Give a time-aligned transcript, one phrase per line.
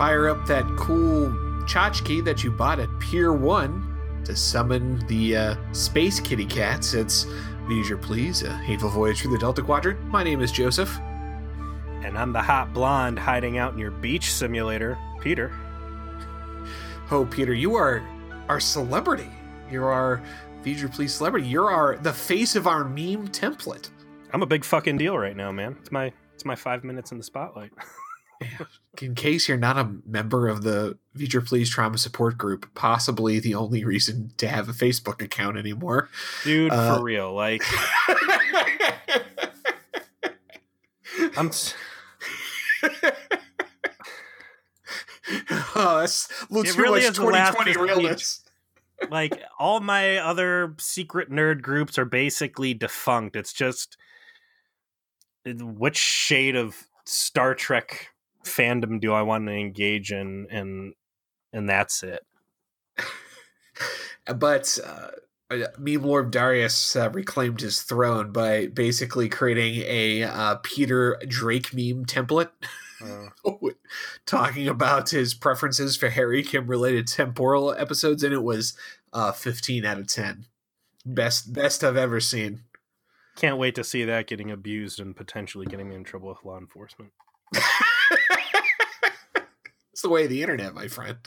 [0.00, 1.28] fire up that cool
[1.66, 6.94] tchotchke that you bought at Pier 1 to summon the uh, space kitty cats.
[6.94, 7.26] It's
[7.68, 10.02] Leisure Please, a hateful voyage through the Delta Quadrant.
[10.04, 10.98] My name is Joseph.
[12.02, 15.52] And I'm the hot blonde hiding out in your beach simulator, Peter.
[17.10, 18.02] Oh, Peter, you are
[18.48, 19.28] our celebrity.
[19.70, 20.22] You're our
[20.64, 21.46] Leisure Please celebrity.
[21.46, 23.90] You're our the face of our meme template.
[24.32, 25.76] I'm a big fucking deal right now, man.
[25.78, 27.72] It's my it's my five minutes in the spotlight.
[29.02, 33.54] in case you're not a member of the Future Please Trauma Support Group, possibly the
[33.54, 36.08] only reason to have a Facebook account anymore.
[36.44, 37.32] Dude, uh, for real.
[37.34, 37.62] Like,
[41.36, 41.50] I'm.
[41.50, 41.74] T-
[45.74, 48.42] oh, that's looks really much 2020 realness.
[49.10, 53.36] like all my other secret nerd groups are basically defunct.
[53.36, 53.96] It's just
[55.44, 58.09] which shade of Star Trek
[58.44, 60.94] fandom do I want to engage in, and
[61.52, 62.24] and that's it.
[64.36, 65.08] but uh,
[65.50, 71.74] uh, Meme Lord Darius uh, reclaimed his throne by basically creating a uh, Peter Drake
[71.74, 72.50] meme template.
[73.02, 73.30] Uh.
[74.26, 78.76] talking about his preferences for Harry Kim related temporal episodes, and it was
[79.14, 80.44] uh, 15 out of 10.
[81.06, 82.64] Best best I've ever seen.
[83.36, 86.58] Can't wait to see that getting abused and potentially getting me in trouble with law
[86.58, 87.12] enforcement.
[90.00, 91.18] it's the way of the internet, my friend.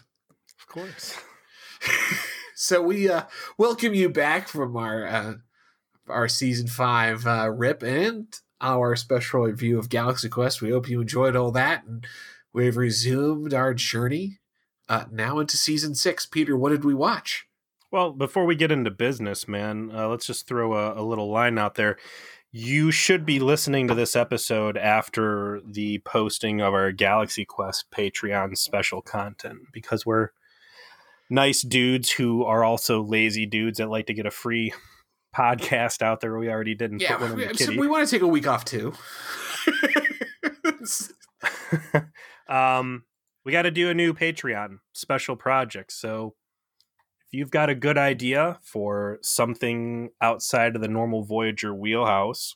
[0.59, 1.15] Of course.
[2.55, 5.33] so we uh, welcome you back from our uh,
[6.07, 10.63] our season five uh, rip and our special review of Galaxy Quest.
[10.63, 12.07] We hope you enjoyed all that, and
[12.51, 14.39] we've resumed our journey
[14.89, 16.25] uh, now into season six.
[16.25, 17.45] Peter, what did we watch?
[17.91, 21.59] Well, before we get into business, man, uh, let's just throw a, a little line
[21.59, 21.99] out there
[22.55, 28.55] you should be listening to this episode after the posting of our Galaxy Quest Patreon
[28.55, 30.29] special content because we're
[31.31, 34.71] nice dudes who are also lazy dudes that like to get a free
[35.35, 36.37] podcast out there.
[36.37, 37.79] We already didn't yeah, put one in the kitty.
[37.79, 38.93] we want to take a week off too.
[42.47, 43.05] um,
[43.43, 45.91] we got to do a new Patreon special project.
[45.91, 46.35] So
[47.33, 52.55] you've got a good idea for something outside of the normal Voyager wheelhouse,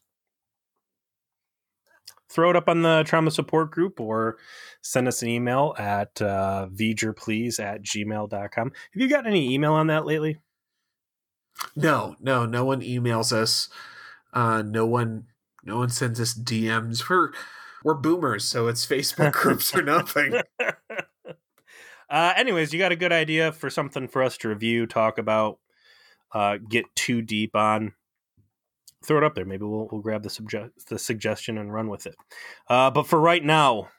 [2.29, 4.37] throw it up on the trauma support group or
[4.81, 6.67] send us an email at uh,
[7.15, 8.71] please at gmail.com.
[8.93, 10.37] Have you got any email on that lately?
[11.75, 13.69] No, no, no one emails us.
[14.31, 15.25] Uh, no one,
[15.63, 17.09] no one sends us DMs.
[17.09, 17.31] We're,
[17.83, 20.41] we're boomers, so it's Facebook groups or nothing.
[22.09, 25.59] Uh, anyways, you got a good idea for something for us to review, talk about,
[26.33, 27.93] uh, get too deep on.
[29.03, 29.45] Throw it up there.
[29.45, 32.15] Maybe we'll we'll grab the subject the suggestion and run with it.
[32.67, 33.89] Uh, but for right now,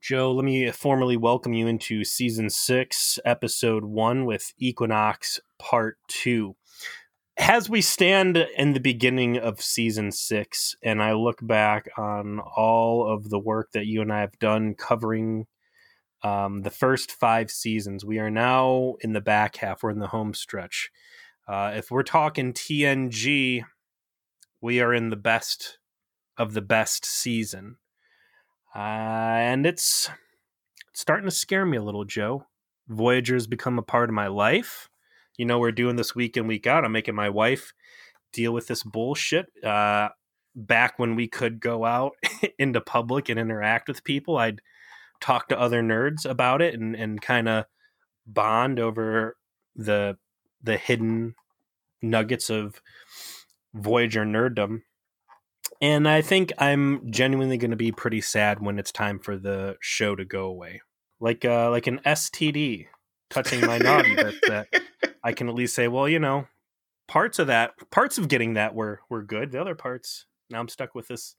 [0.00, 6.56] Joe, let me formally welcome you into season six, episode one, with Equinox Part Two.
[7.38, 13.10] As we stand in the beginning of season six, and I look back on all
[13.10, 15.46] of the work that you and I have done covering
[16.22, 18.04] um, the first five seasons.
[18.04, 19.82] We are now in the back half.
[19.82, 20.90] We're in the home stretch.
[21.48, 23.64] Uh, if we're talking TNG,
[24.60, 25.78] we are in the best
[26.36, 27.76] of the best season,
[28.74, 30.08] uh, and it's
[30.92, 32.46] starting to scare me a little, Joe.
[32.88, 34.88] Voyager's become a part of my life.
[35.36, 36.84] You know, we're doing this week in, week out.
[36.84, 37.72] I'm making my wife
[38.32, 39.46] deal with this bullshit.
[39.64, 40.10] Uh,
[40.54, 42.12] back when we could go out
[42.58, 44.60] into public and interact with people, I'd
[45.20, 47.64] talk to other nerds about it and, and kind of
[48.26, 49.36] bond over
[49.74, 50.16] the
[50.62, 51.34] the hidden
[52.02, 52.80] nuggets of
[53.74, 54.82] Voyager nerddom.
[55.80, 59.76] And I think I'm genuinely going to be pretty sad when it's time for the
[59.80, 60.82] show to go away,
[61.20, 62.86] like uh, like an STD
[63.30, 64.68] touching my naughty bit that
[65.24, 66.48] I can at least say, well, you know,
[67.08, 69.52] parts of that, parts of getting that were were good.
[69.52, 71.36] The other parts, now I'm stuck with this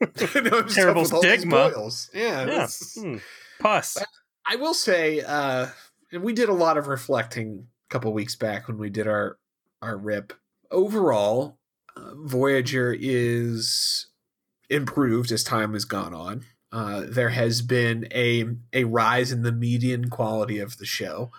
[0.34, 1.72] no, terrible stigma.
[2.14, 2.68] Yeah, yeah.
[2.96, 3.16] Hmm.
[3.60, 3.98] Pus.
[4.46, 5.66] I will say, uh,
[6.12, 9.38] and we did a lot of reflecting a couple weeks back when we did our
[9.82, 10.32] our rip.
[10.70, 11.58] Overall,
[11.96, 14.06] uh, Voyager is
[14.70, 16.44] improved as time has gone on.
[16.70, 21.30] Uh, there has been a a rise in the median quality of the show.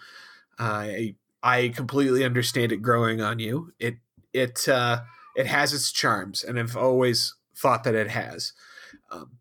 [0.57, 3.73] I I completely understand it growing on you.
[3.79, 3.97] It
[4.33, 5.01] it uh,
[5.35, 8.53] it has its charms, and I've always thought that it has.
[9.11, 9.39] Um,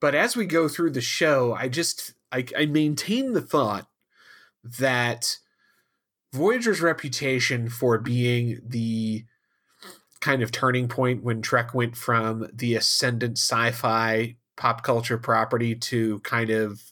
[0.00, 3.88] but as we go through the show, I just I, I maintain the thought
[4.62, 5.38] that
[6.32, 9.24] Voyager's reputation for being the
[10.20, 16.18] kind of turning point when Trek went from the ascendant sci-fi pop culture property to
[16.20, 16.82] kind of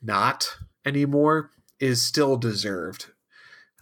[0.00, 0.56] not
[0.86, 3.06] anymore is still deserved.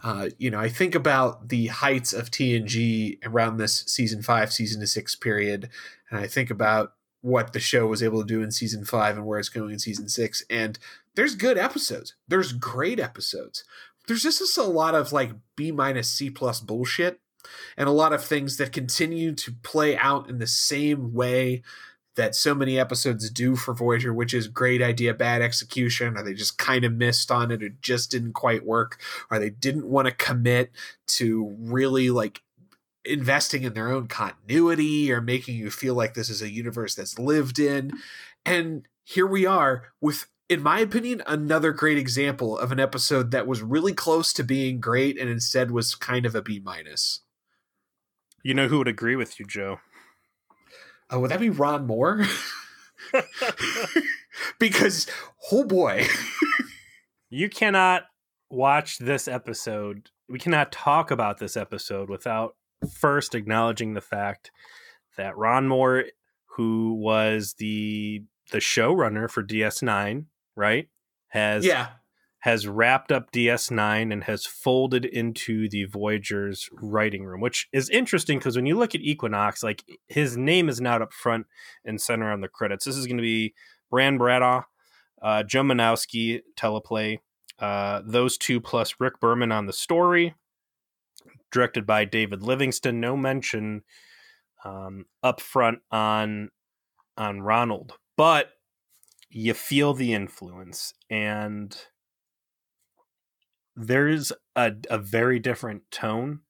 [0.03, 4.81] Uh, you know, I think about the heights of TNG around this season five, season
[4.81, 5.69] to six period,
[6.11, 9.27] and I think about what the show was able to do in season five and
[9.27, 10.45] where it's going in season six.
[10.49, 10.79] And
[11.15, 12.15] there's good episodes.
[12.29, 13.65] There's great episodes.
[14.07, 17.21] There's just a lot of like B minus C plus bullshit
[17.77, 21.63] and a lot of things that continue to play out in the same way
[22.19, 26.35] that so many episodes do for Voyager, which is great idea, bad execution, or they
[26.35, 29.01] just kind of missed on it, it just didn't quite work,
[29.31, 30.71] or they didn't want to commit
[31.07, 32.43] to really like
[33.05, 37.19] investing in their own continuity or making you feel like this is a universe that's
[37.19, 37.93] lived in.
[38.45, 43.47] And here we are with in my opinion, another great example of an episode that
[43.47, 47.21] was really close to being great and instead was kind of a B minus.
[48.43, 49.81] You know who would agree with you, Joe?
[51.13, 52.25] Uh, would that be Ron Moore?
[54.59, 55.07] because,
[55.53, 56.07] oh boy.
[57.31, 58.05] you cannot
[58.51, 60.11] watch this episode.
[60.29, 62.57] We cannot talk about this episode without
[62.93, 64.51] first acknowledging the fact
[65.17, 66.05] that Ron Moore,
[66.57, 70.25] who was the the showrunner for DS9,
[70.57, 70.89] right,
[71.29, 71.89] has yeah
[72.41, 78.39] has wrapped up DS9 and has folded into the Voyager's writing room, which is interesting
[78.39, 81.47] because when you look at Equinox, like his name is not up front
[81.85, 82.85] and center on the credits.
[82.85, 83.55] This is going to be
[83.91, 84.63] Brann Bradshaw,
[85.21, 87.19] uh, Joe Menosky, teleplay,
[87.59, 90.35] uh, those two plus Rick Berman on the story,
[91.51, 93.01] directed by David Livingston.
[93.01, 93.83] No mention
[94.65, 96.51] um, up front on
[97.17, 98.51] on Ronald, but
[99.29, 101.77] you feel the influence and
[103.87, 106.41] there's a, a very different tone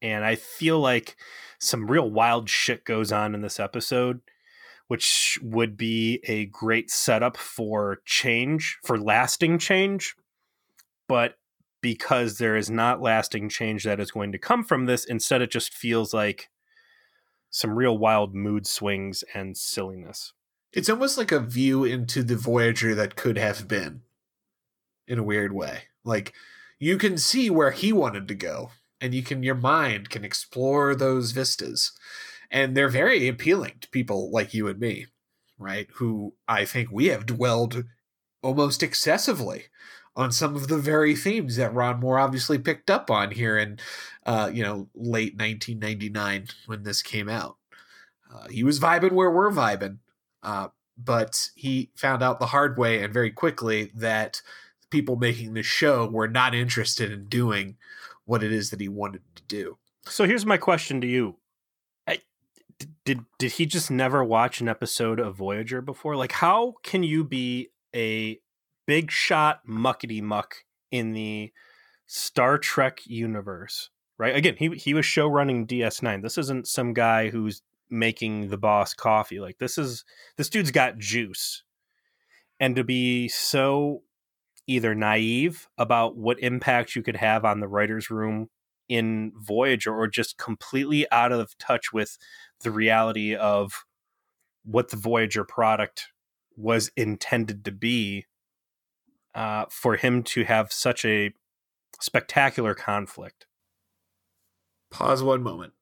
[0.00, 1.16] and i feel like
[1.58, 4.20] some real wild shit goes on in this episode
[4.92, 10.14] which would be a great setup for change for lasting change.
[11.08, 11.38] But
[11.80, 15.50] because there is not lasting change that is going to come from this instead it
[15.50, 16.50] just feels like
[17.48, 20.34] some real wild mood swings and silliness.
[20.74, 24.02] It's almost like a view into the voyager that could have been
[25.08, 25.84] in a weird way.
[26.04, 26.34] Like
[26.82, 30.96] you can see where he wanted to go and you can your mind can explore
[30.96, 31.92] those vistas.
[32.50, 35.06] And they're very appealing to people like you and me
[35.58, 37.84] right who i think we have dwelled
[38.42, 39.66] almost excessively
[40.16, 43.78] on some of the very themes that ron moore obviously picked up on here in
[44.26, 47.58] uh, you know late 1999 when this came out.
[48.34, 49.98] Uh, he was vibing where we're vibing
[50.42, 50.66] uh,
[50.98, 54.42] but he found out the hard way and very quickly that
[54.92, 57.76] people making the show were not interested in doing
[58.26, 59.78] what it is that he wanted to do.
[60.06, 61.38] So here's my question to you.
[62.06, 62.20] I,
[63.04, 66.14] did did he just never watch an episode of Voyager before?
[66.14, 68.38] Like how can you be a
[68.86, 70.56] big shot muckety muck
[70.90, 71.52] in the
[72.06, 73.90] Star Trek universe?
[74.18, 74.36] Right?
[74.36, 76.22] Again, he he was show running DS9.
[76.22, 79.40] This isn't some guy who's making the boss coffee.
[79.40, 80.04] Like this is
[80.36, 81.62] this dude's got juice.
[82.60, 84.02] And to be so
[84.66, 88.48] either naive about what impact you could have on the writer's room
[88.88, 92.18] in Voyager or just completely out of touch with
[92.62, 93.84] the reality of
[94.64, 96.08] what the Voyager product
[96.56, 98.26] was intended to be
[99.34, 101.32] uh, for him to have such a
[102.00, 103.46] spectacular conflict.
[104.90, 105.72] Pause one moment.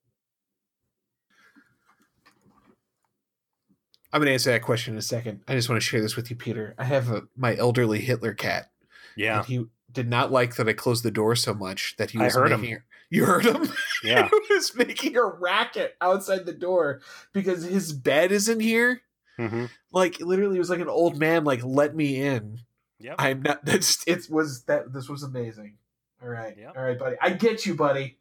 [4.13, 5.41] I'm going to answer that question in a second.
[5.47, 6.75] I just want to share this with you, Peter.
[6.79, 8.70] I have a, my elderly Hitler cat.
[9.17, 9.43] Yeah.
[9.45, 12.41] he did not like that I closed the door so much that he was I
[12.41, 12.83] heard making him.
[13.13, 13.69] You heard him?
[14.05, 14.29] Yeah.
[14.49, 17.01] he was making a racket outside the door
[17.33, 19.03] because his bed is in here.
[19.37, 19.65] Mm-hmm.
[19.91, 21.43] Like literally, it was like an old man.
[21.43, 22.61] Like, let me in.
[23.01, 23.17] Yeah.
[23.19, 23.65] I'm not.
[23.65, 24.31] That's it.
[24.31, 25.79] Was that this was amazing.
[26.23, 26.75] All right, Yep.
[26.77, 27.17] all right, buddy.
[27.21, 28.19] I get you, buddy.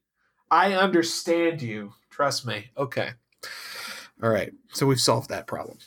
[0.50, 1.94] I understand you.
[2.10, 2.72] Trust me.
[2.76, 3.12] Okay.
[4.24, 4.52] All right.
[4.74, 5.78] So we've solved that problem.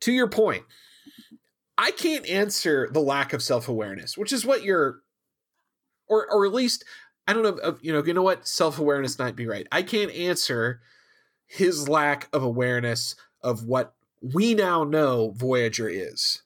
[0.00, 0.64] To your point,
[1.76, 5.00] I can't answer the lack of self awareness, which is what you're,
[6.06, 6.84] or or at least
[7.26, 7.78] I don't know.
[7.80, 8.46] You know, you know what?
[8.46, 9.66] Self awareness might be right.
[9.72, 10.80] I can't answer
[11.46, 16.42] his lack of awareness of what we now know Voyager is.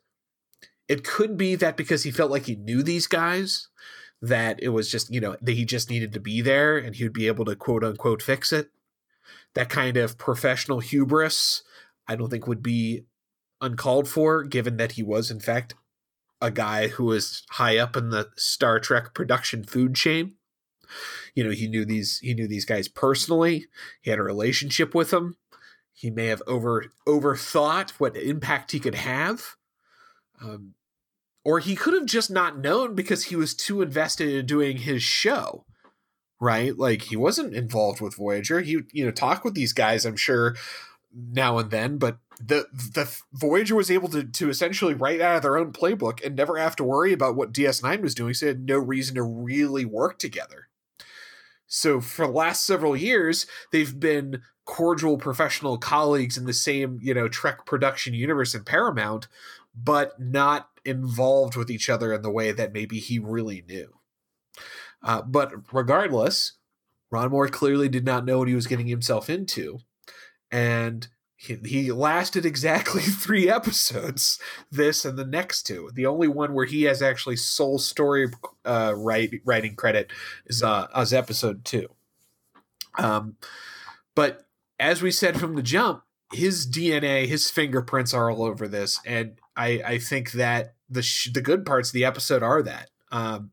[0.88, 3.68] It could be that because he felt like he knew these guys,
[4.22, 7.04] that it was just you know that he just needed to be there and he
[7.04, 8.70] would be able to quote unquote fix it.
[9.54, 11.62] That kind of professional hubris,
[12.06, 13.04] I don't think would be
[13.60, 15.74] uncalled for, given that he was, in fact,
[16.40, 20.34] a guy who was high up in the Star Trek production food chain.
[21.34, 23.66] You know, he knew these he knew these guys personally.
[24.00, 25.36] He had a relationship with them.
[25.92, 29.56] He may have over overthought what impact he could have.
[30.40, 30.74] Um,
[31.44, 35.02] or he could have just not known because he was too invested in doing his
[35.02, 35.64] show
[36.40, 40.16] right like he wasn't involved with voyager he you know talked with these guys i'm
[40.16, 40.54] sure
[41.12, 45.42] now and then but the the voyager was able to to essentially write out of
[45.42, 48.50] their own playbook and never have to worry about what ds9 was doing so they
[48.50, 50.68] had no reason to really work together.
[51.66, 57.12] So for the last several years they've been cordial professional colleagues in the same you
[57.14, 59.26] know trek production universe in paramount
[59.74, 63.94] but not involved with each other in the way that maybe he really knew.
[65.02, 66.52] Uh, but regardless
[67.10, 69.80] ron moore clearly did not know what he was getting himself into
[70.52, 71.08] and
[71.40, 74.38] he, he lasted exactly three episodes
[74.70, 78.26] this and the next two the only one where he has actually sole story
[78.64, 80.10] uh, write, writing credit
[80.46, 81.88] is uh, as episode two
[82.98, 83.36] um,
[84.14, 84.46] but
[84.78, 86.02] as we said from the jump,
[86.32, 91.30] his DNA, his fingerprints are all over this, and I I think that the sh-
[91.32, 92.90] the good parts of the episode are that.
[93.10, 93.52] Um,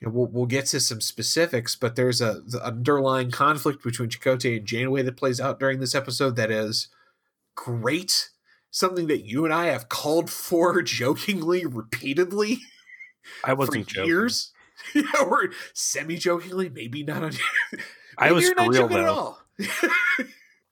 [0.00, 4.10] you know, we'll we'll get to some specifics, but there's a the underlying conflict between
[4.10, 6.88] Chakotay and Janeway that plays out during this episode that is
[7.54, 8.30] great.
[8.70, 12.58] Something that you and I have called for jokingly repeatedly.
[13.44, 14.08] I wasn't joking.
[14.08, 14.52] years.
[14.94, 17.22] yeah, or semi jokingly, maybe not.
[17.22, 17.32] On,
[18.18, 19.40] I was not for real joking at all.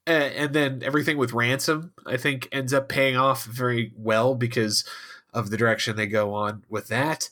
[0.05, 4.83] and, and then everything with ransom, I think, ends up paying off very well because
[5.33, 7.29] of the direction they go on with that.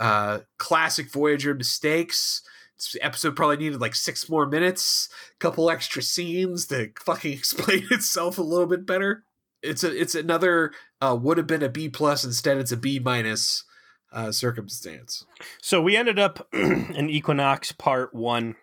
[0.00, 2.42] Uh, classic Voyager mistakes.
[2.76, 7.86] This episode probably needed like six more minutes, a couple extra scenes to fucking explain
[7.90, 9.24] itself a little bit better.
[9.62, 12.98] It's a it's another uh, would have been a B plus instead it's a B
[12.98, 13.64] minus
[14.10, 15.26] uh, circumstance.
[15.60, 18.56] So we ended up in Equinox Part One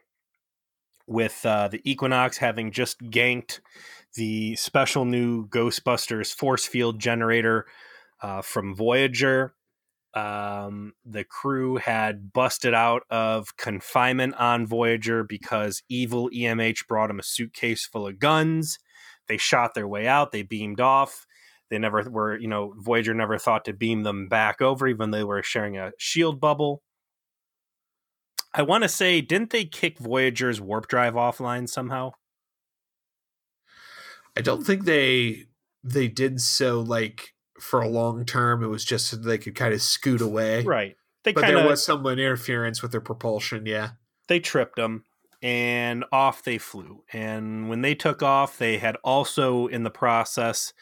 [1.06, 3.60] with uh, the Equinox having just ganked
[4.15, 7.67] the special new Ghostbusters force field generator
[8.22, 9.53] uh, from Voyager.
[10.17, 17.19] Um, the crew had busted out of confinement on Voyager because evil EMH brought him
[17.19, 18.79] a suitcase full of guns.
[19.27, 20.31] They shot their way out.
[20.31, 21.27] They beamed off.
[21.69, 25.19] They never were, you know, Voyager never thought to beam them back over, even though
[25.19, 26.81] they were sharing a shield bubble.
[28.55, 32.13] I want to say, didn't they kick Voyager's warp drive offline somehow?
[34.36, 35.43] I don't think they
[35.83, 38.63] they did so like for a long term.
[38.63, 40.63] It was just so they could kind of scoot away.
[40.63, 40.95] Right.
[41.23, 43.65] They But kinda, there was some interference with their propulsion.
[43.65, 43.91] Yeah.
[44.27, 45.05] they tripped them
[45.41, 47.03] and off they flew.
[47.13, 50.73] And when they took off, they had also in the process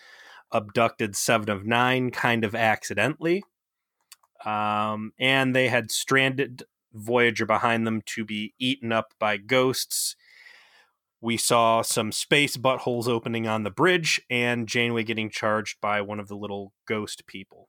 [0.51, 3.44] abducted Seven of Nine kind of accidentally.
[4.46, 6.63] Um, and they had stranded
[6.94, 10.15] Voyager behind them to be eaten up by ghosts.
[11.25, 16.20] We saw some space buttholes opening on the bridge and Janeway getting charged by one
[16.20, 17.67] of the little ghost people.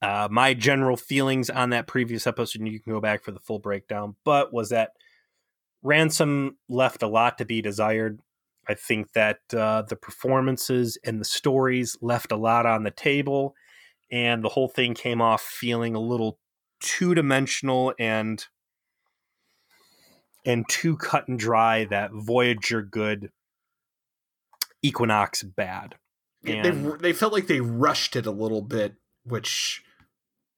[0.00, 3.40] Uh, my general feelings on that previous episode, and you can go back for the
[3.40, 4.90] full breakdown, but was that
[5.82, 8.20] Ransom left a lot to be desired.
[8.68, 13.56] I think that uh, the performances and the stories left a lot on the table,
[14.12, 16.38] and the whole thing came off feeling a little
[16.78, 18.46] two dimensional and
[20.48, 21.84] and too cut and dry.
[21.84, 23.30] That Voyager good,
[24.82, 25.96] Equinox bad.
[26.42, 29.84] they they felt like they rushed it a little bit, which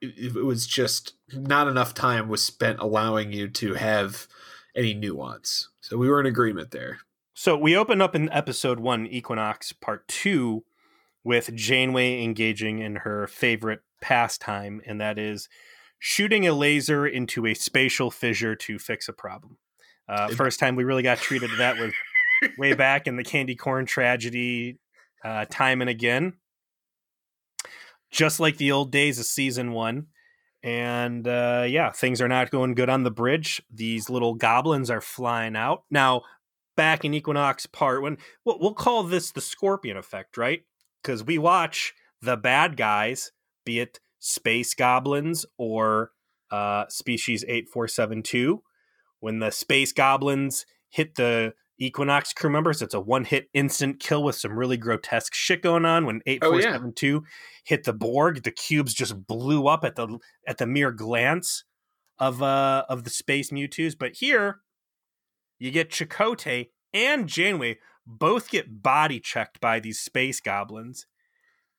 [0.01, 4.29] it, it was just not enough time was spent allowing you to have
[4.77, 5.69] any nuance.
[5.81, 7.01] So we were in agreement there.
[7.35, 10.65] So we open up in episode one, Equinox Part Two,
[11.25, 15.49] with Janeway engaging in her favorite pastime, and that is
[15.99, 19.57] shooting a laser into a spatial fissure to fix a problem.
[20.11, 21.93] Uh, first time we really got treated to that was
[22.59, 24.79] way back in the candy corn tragedy,
[25.25, 26.35] uh, time and again.
[28.11, 30.09] Just like the old days of season one.
[30.65, 33.63] And uh, yeah, things are not going good on the bridge.
[33.73, 35.85] These little goblins are flying out.
[35.91, 36.23] Now,
[36.77, 40.63] back in Equinox Part One, we'll, we'll call this the Scorpion effect, right?
[41.03, 43.31] Because we watch the bad guys,
[43.65, 46.11] be it space goblins or
[46.51, 48.63] uh, species 8472,
[49.21, 54.23] when the space goblins hit the Equinox crew members, it's a one hit instant kill
[54.23, 56.05] with some really grotesque shit going on.
[56.05, 57.25] When 8472
[57.65, 61.65] hit the Borg, the cubes just blew up at the at the mere glance
[62.19, 63.95] of uh of the space Mewtwo's.
[63.95, 64.61] But here
[65.59, 71.07] you get Chakotay and Janeway both get body checked by these space goblins,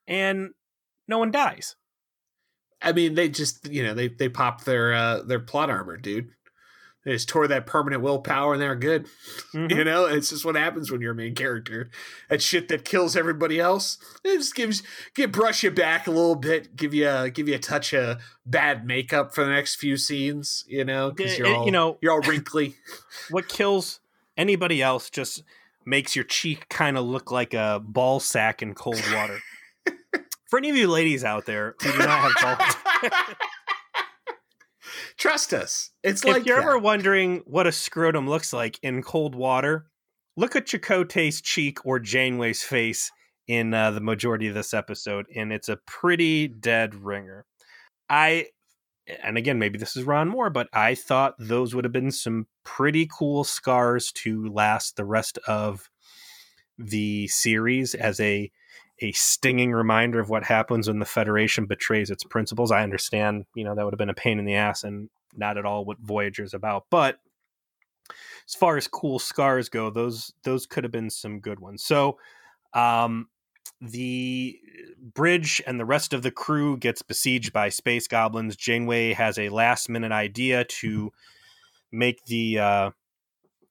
[0.07, 0.49] and
[1.07, 1.75] no one dies.
[2.81, 6.29] I mean, they just you know they they popped their uh, their plot armor, dude.
[7.03, 9.07] They just tore that permanent willpower and they're good.
[9.53, 9.71] Mhm.
[9.75, 11.89] You know, it's just what happens when you're a main character.
[12.29, 14.83] That shit that kills everybody else, it just gives
[15.15, 18.19] get brush you back a little bit, give you a, give you a touch of
[18.45, 20.63] bad makeup for the next few scenes.
[20.67, 22.75] You know, because you're it- all you know- you're all wrinkly.
[23.29, 23.99] What kills
[24.37, 25.43] anybody else just
[25.85, 29.39] makes your cheek kind of look like a ball sack in cold water.
[30.49, 33.11] For any of you ladies out there who do not have balls,
[35.21, 36.63] Trust us, it's like if like you're that.
[36.63, 39.85] ever wondering what a scrotum looks like in cold water,
[40.35, 43.11] look at Chakotay's cheek or Janeway's face
[43.47, 47.45] in uh, the majority of this episode, and it's a pretty dead ringer.
[48.09, 48.47] I,
[49.23, 52.47] and again, maybe this is Ron Moore, but I thought those would have been some
[52.63, 55.87] pretty cool scars to last the rest of
[56.79, 58.51] the series as a
[59.01, 62.71] a stinging reminder of what happens when the Federation betrays its principles.
[62.71, 65.57] I understand, you know, that would have been a pain in the ass and not
[65.57, 66.85] at all what Voyager's about.
[66.89, 67.19] But
[68.47, 71.83] as far as cool scars go, those those could have been some good ones.
[71.83, 72.17] So
[72.73, 73.27] um
[73.79, 74.59] the
[75.13, 78.55] bridge and the rest of the crew gets besieged by space goblins.
[78.55, 81.11] Janeway has a last minute idea to
[81.91, 82.91] make the uh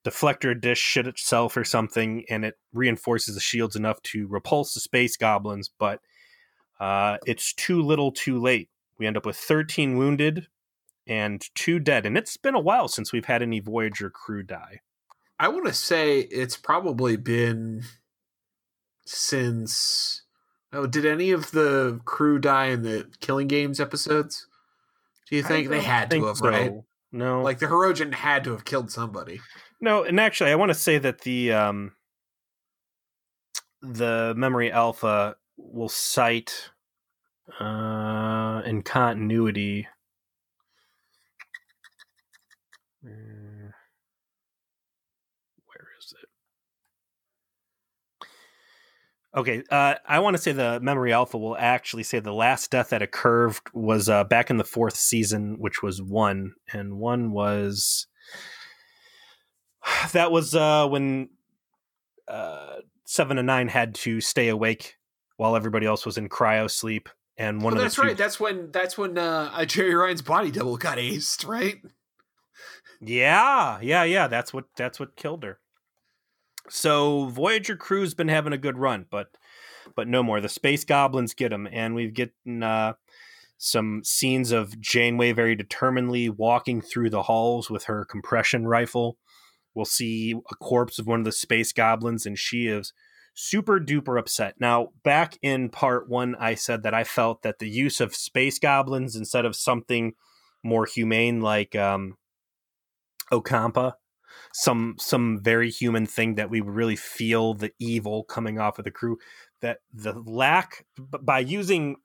[0.04, 4.80] deflector dish shit itself or something and it reinforces the shields enough to repulse the
[4.80, 6.00] space goblins but
[6.80, 10.46] uh, it's too little too late we end up with 13 wounded
[11.06, 14.80] and two dead and it's been a while since we've had any voyager crew die
[15.40, 17.84] I want to say it's probably been
[19.06, 20.22] since.
[20.70, 24.46] Oh, did any of the crew die in the Killing Games episodes?
[25.30, 26.46] Do you think they had to have, so.
[26.46, 26.72] right?
[27.10, 29.40] no Like the Hirogen had to have killed somebody.
[29.80, 31.92] No and actually i want to say that the um
[33.82, 36.70] the memory alpha will cite
[37.60, 39.86] uh in continuity
[43.02, 43.72] Uh,
[45.64, 46.28] where is it?
[49.38, 52.90] Okay uh i want to say the memory alpha will actually say the last death
[52.90, 58.06] that occurred was uh back in the fourth season which was one and one was
[60.12, 61.28] that was uh when
[62.28, 64.96] uh seven and nine had to stay awake
[65.36, 68.16] while everybody else was in cryo sleep and one Well, of that's the two, right.
[68.16, 71.80] That's when that's when uh, uh, Jeri Ryan's body double got aced, right?
[73.00, 74.26] Yeah, yeah, yeah.
[74.26, 75.58] That's what that's what killed her.
[76.68, 79.28] So Voyager crew's been having a good run, but
[79.96, 80.42] but no more.
[80.42, 82.92] The space goblins get them, and we've gotten uh,
[83.56, 89.16] some scenes of Janeway very determinedly walking through the halls with her compression rifle.
[89.74, 92.92] We'll see a corpse of one of the space goblins, and she is
[93.34, 94.54] super duper upset.
[94.58, 98.58] Now, back in part one, I said that I felt that the use of space
[98.58, 100.14] goblins instead of something
[100.62, 102.16] more humane like um,
[103.32, 103.94] Ocampa,
[104.52, 108.90] some some very human thing that we really feel the evil coming off of the
[108.90, 109.18] crew.
[109.60, 111.96] That the lack by using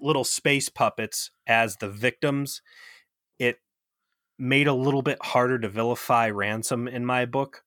[0.00, 2.62] little space puppets as the victims,
[4.40, 7.62] made a little bit harder to vilify ransom in my book.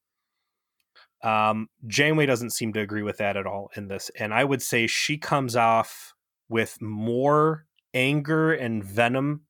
[1.23, 4.61] Um, Janeway doesn't seem to agree with that at all in this, and I would
[4.61, 6.13] say she comes off
[6.49, 9.41] with more anger and venom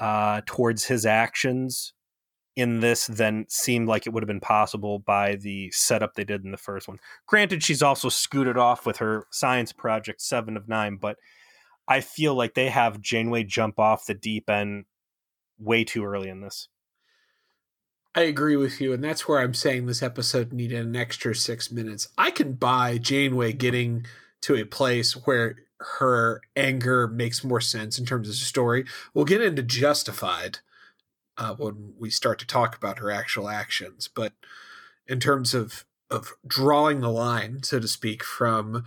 [0.00, 1.92] uh, towards his actions
[2.54, 6.44] in this than seemed like it would have been possible by the setup they did
[6.44, 6.98] in the first one.
[7.26, 11.18] Granted, she's also scooted off with her science project seven of nine, but
[11.86, 14.86] I feel like they have Janeway jump off the deep end
[15.58, 16.68] way too early in this.
[18.14, 21.70] I agree with you, and that's where I'm saying this episode needed an extra six
[21.70, 22.08] minutes.
[22.16, 24.06] I can buy Janeway getting
[24.42, 25.56] to a place where
[25.98, 28.86] her anger makes more sense in terms of the story.
[29.12, 30.60] We'll get into Justified
[31.36, 34.32] uh, when we start to talk about her actual actions, but
[35.06, 38.84] in terms of of drawing the line, so to speak, from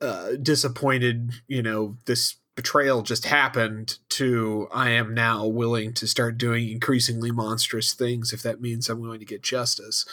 [0.00, 6.38] uh, disappointed, you know, this betrayal just happened to I am now willing to start
[6.38, 10.04] doing increasingly monstrous things if that means I'm going to get justice.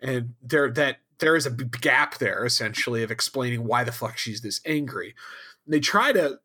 [0.00, 4.40] And there that there is a gap there essentially of explaining why the fuck she's
[4.40, 5.14] this angry.
[5.64, 6.40] They try to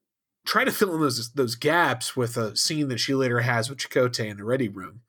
[0.45, 3.79] try to fill in those those gaps with a scene that she later has with
[3.79, 5.01] Chakotay in the ready room.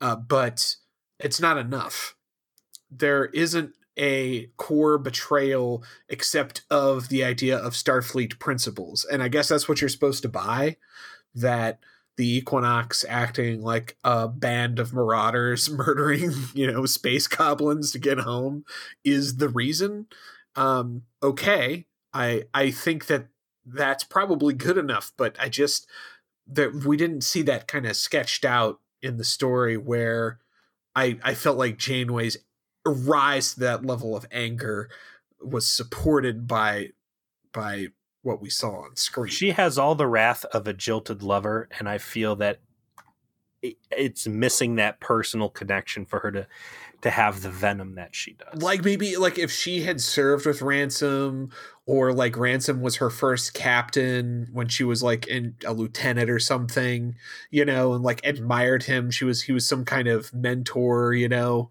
[0.00, 0.76] Uh, but
[1.18, 2.16] it's not enough.
[2.90, 9.04] There isn't a core betrayal except of the idea of Starfleet principles.
[9.04, 10.76] And I guess that's what you're supposed to buy
[11.34, 11.80] that
[12.16, 18.18] the Equinox acting like a band of marauders murdering, you know, space goblins to get
[18.20, 18.64] home
[19.04, 20.06] is the reason.
[20.56, 23.26] Um okay, I I think that
[23.66, 25.86] that's probably good enough, but I just
[26.46, 30.38] that we didn't see that kind of sketched out in the story where
[30.96, 32.38] I I felt like Janeway's
[32.84, 34.88] rise to that level of anger
[35.42, 36.88] was supported by
[37.52, 37.88] by
[38.22, 39.32] what we saw on screen.
[39.32, 42.60] She has all the wrath of a jilted lover, and I feel that
[43.62, 46.46] it's missing that personal connection for her to
[47.02, 48.62] to have the venom that she does.
[48.62, 51.50] Like maybe like if she had served with Ransom
[51.86, 56.38] or like Ransom was her first captain when she was like in a lieutenant or
[56.38, 57.16] something,
[57.50, 59.10] you know, and like admired him.
[59.10, 61.70] She was he was some kind of mentor, you know.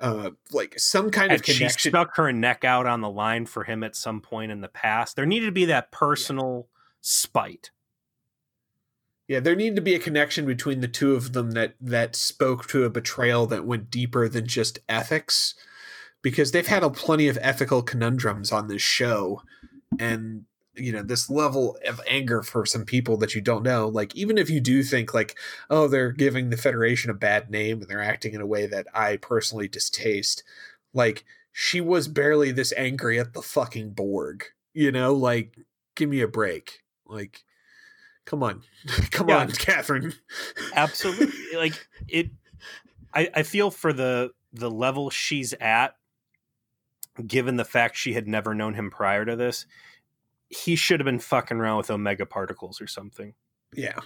[0.00, 1.68] Uh, like some kind Had of connection.
[1.68, 4.68] She stuck her neck out on the line for him at some point in the
[4.68, 5.14] past.
[5.14, 6.78] There needed to be that personal yeah.
[7.02, 7.70] spite.
[9.28, 12.66] Yeah, there needed to be a connection between the two of them that that spoke
[12.68, 15.54] to a betrayal that went deeper than just ethics,
[16.22, 19.42] because they've had a plenty of ethical conundrums on this show,
[19.98, 20.46] and
[20.80, 24.38] you know this level of anger for some people that you don't know like even
[24.38, 25.36] if you do think like
[25.68, 28.86] oh they're giving the federation a bad name and they're acting in a way that
[28.94, 30.42] i personally distaste
[30.94, 35.14] like she was barely this angry at the fucking borg you know?
[35.14, 35.56] Like
[35.94, 36.82] give me a break.
[37.06, 37.44] Like
[38.24, 38.62] come on.
[39.10, 39.38] Come yeah.
[39.38, 40.12] on catherine.
[40.74, 41.28] Absolutely.
[41.54, 42.30] Like it
[43.12, 45.96] I, I feel for the the level she's at
[47.26, 49.66] given the fact she had never known him prior to this
[50.50, 53.34] he should have been fucking around with omega particles or something
[53.74, 53.98] yeah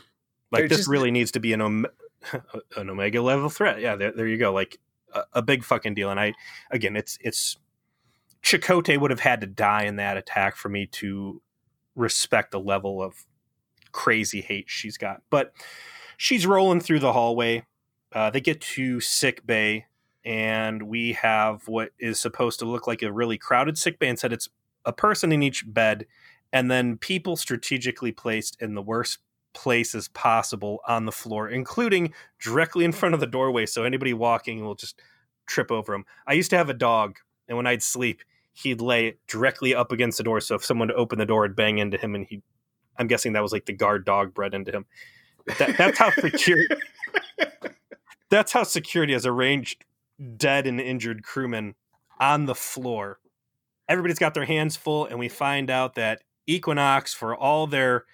[0.52, 0.88] like They're this just...
[0.88, 1.86] really needs to be an, Ome-
[2.76, 4.78] an omega level threat yeah there, there you go like
[5.12, 6.34] a, a big fucking deal and i
[6.70, 7.56] again it's it's
[8.44, 11.40] Chakotay would have had to die in that attack for me to
[11.96, 13.24] respect the level of
[13.92, 15.22] crazy hate she's got.
[15.30, 15.54] But
[16.18, 17.64] she's rolling through the hallway.
[18.12, 19.86] Uh, they get to sick bay,
[20.24, 24.08] and we have what is supposed to look like a really crowded sick bay.
[24.08, 24.50] And said it's
[24.84, 26.06] a person in each bed,
[26.54, 29.18] and then people strategically placed in the worst
[29.54, 34.64] places possible on the floor, including directly in front of the doorway, so anybody walking
[34.64, 35.02] will just
[35.46, 36.04] trip over them.
[36.26, 37.16] I used to have a dog,
[37.48, 40.40] and when I'd sleep, he'd lay directly up against the door.
[40.40, 42.42] So if someone opened the door, it'd bang into him, and he'd
[42.96, 44.86] I'm guessing that was like the guard dog bred into him.
[45.58, 46.76] That, that's how security.
[48.30, 49.84] that's how security has arranged
[50.36, 51.74] dead and injured crewmen
[52.20, 53.18] on the floor.
[53.88, 58.04] Everybody's got their hands full, and we find out that Equinox, for all their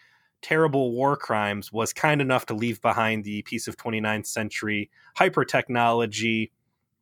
[0.42, 5.44] terrible war crimes, was kind enough to leave behind the piece of 29th century hyper
[5.44, 6.52] technology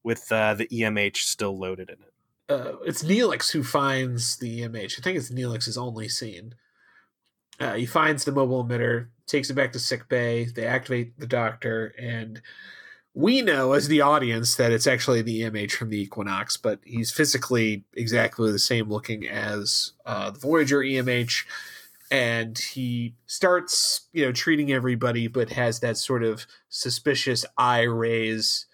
[0.02, 2.12] with uh, the EMH still loaded in it.
[2.48, 4.98] Uh, it's Neelix who finds the EMH.
[4.98, 6.54] I think it's Neelix's only scene.
[7.60, 10.44] Uh, he finds the mobile emitter, takes it back to sick bay.
[10.44, 12.40] They activate the doctor, and
[13.18, 17.10] we know as the audience that it's actually the EMH from the Equinox, but he's
[17.10, 21.44] physically exactly the same looking as uh, the Voyager EMH.
[22.12, 28.66] And he starts, you know, treating everybody, but has that sort of suspicious eye raise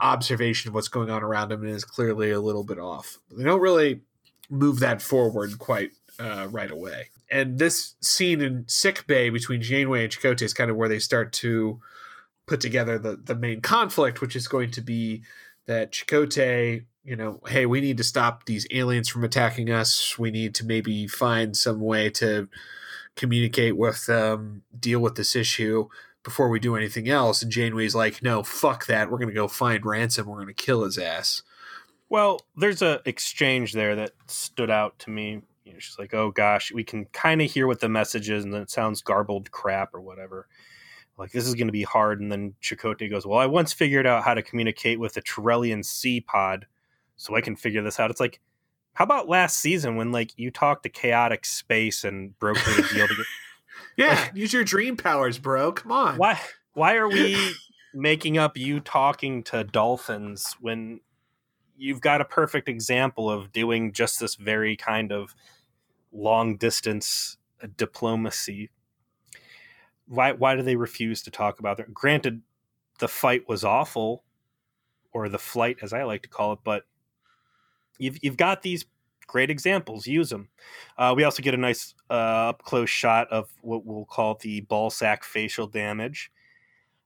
[0.00, 3.18] observation of what's going on around him and is clearly a little bit off.
[3.30, 4.00] They don't really
[4.50, 10.04] move that forward quite uh, right away and this scene in sick bay between Janeway
[10.04, 11.80] and Chakotay is kind of where they start to
[12.48, 15.22] put together the the main conflict, which is going to be
[15.66, 20.18] that Chakotay, you know, hey, we need to stop these aliens from attacking us.
[20.18, 22.48] We need to maybe find some way to
[23.16, 25.88] communicate with them, deal with this issue
[26.22, 27.42] before we do anything else.
[27.42, 29.10] And Janeway's like, no, fuck that.
[29.10, 30.26] We're gonna go find Ransom.
[30.26, 31.42] We're gonna kill his ass.
[32.08, 36.30] Well, there's a exchange there that stood out to me you know, she's like, "Oh
[36.30, 39.50] gosh, we can kind of hear what the message is, and then it sounds garbled
[39.50, 40.48] crap or whatever."
[41.18, 42.20] Like this is going to be hard.
[42.20, 45.84] And then Chakotay goes, "Well, I once figured out how to communicate with a Trellian
[45.84, 46.66] C pod,
[47.16, 48.40] so I can figure this out." It's like,
[48.94, 53.08] how about last season when like you talked to chaotic space and brokered a deal
[53.08, 53.26] to get?
[53.96, 55.72] yeah, like, use your dream powers, bro.
[55.72, 56.16] Come on.
[56.16, 56.40] Why?
[56.74, 57.54] Why are we
[57.92, 61.00] making up you talking to dolphins when
[61.76, 65.34] you've got a perfect example of doing just this very kind of
[66.12, 67.36] long distance
[67.76, 68.70] diplomacy.
[70.08, 71.92] Why why do they refuse to talk about that?
[71.92, 72.42] Granted,
[72.98, 74.24] the fight was awful,
[75.12, 76.84] or the flight, as I like to call it, but
[77.98, 78.84] you've you've got these
[79.26, 80.06] great examples.
[80.06, 80.48] Use them.
[80.96, 84.62] Uh, we also get a nice uh, up close shot of what we'll call the
[84.62, 86.32] ball sack facial damage.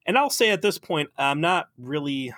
[0.07, 2.33] And I'll say at this point, I'm not really.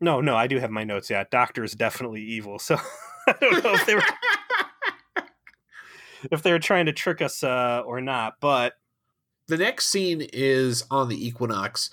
[0.00, 1.10] No, no, I do have my notes.
[1.10, 2.58] Yeah, Doctor is definitely evil.
[2.58, 2.76] So
[3.26, 4.02] I don't know if they were
[6.30, 8.34] if they were trying to trick us uh, or not.
[8.40, 8.74] But
[9.48, 11.90] the next scene is on the Equinox.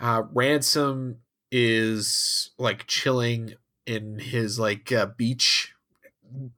[0.00, 1.18] Uh, Ransom
[1.50, 3.54] is like chilling
[3.86, 5.74] in his like uh, beach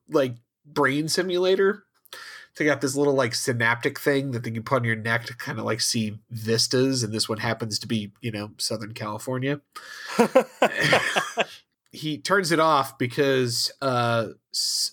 [0.08, 1.86] like brain simulator
[2.56, 5.36] they got this little like synaptic thing that they can put on your neck to
[5.36, 9.60] kind of like see vistas, and this one happens to be, you know, Southern California.
[11.92, 14.28] he turns it off because uh,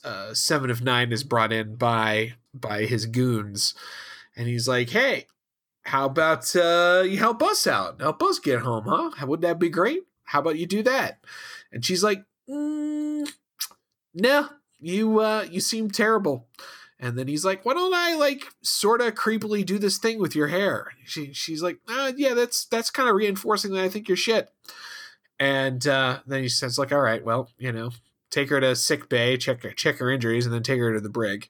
[0.03, 3.73] uh, Seven of Nine is brought in by by his goons,
[4.35, 5.27] and he's like, "Hey,
[5.83, 8.01] how about uh, you help us out?
[8.01, 9.11] Help us get home, huh?
[9.25, 10.03] Wouldn't that be great?
[10.23, 11.19] How about you do that?"
[11.71, 13.29] And she's like, mm,
[14.13, 16.47] "No, you uh, you seem terrible."
[16.99, 20.35] And then he's like, "Why don't I like sort of creepily do this thing with
[20.35, 24.07] your hair?" She she's like, uh, "Yeah, that's that's kind of reinforcing that I think
[24.07, 24.49] you're shit."
[25.37, 27.91] And uh, then he says, "Like, all right, well, you know,
[28.29, 31.01] take her to sick bay, check her check her injuries, and then take her to
[31.01, 31.49] the brig."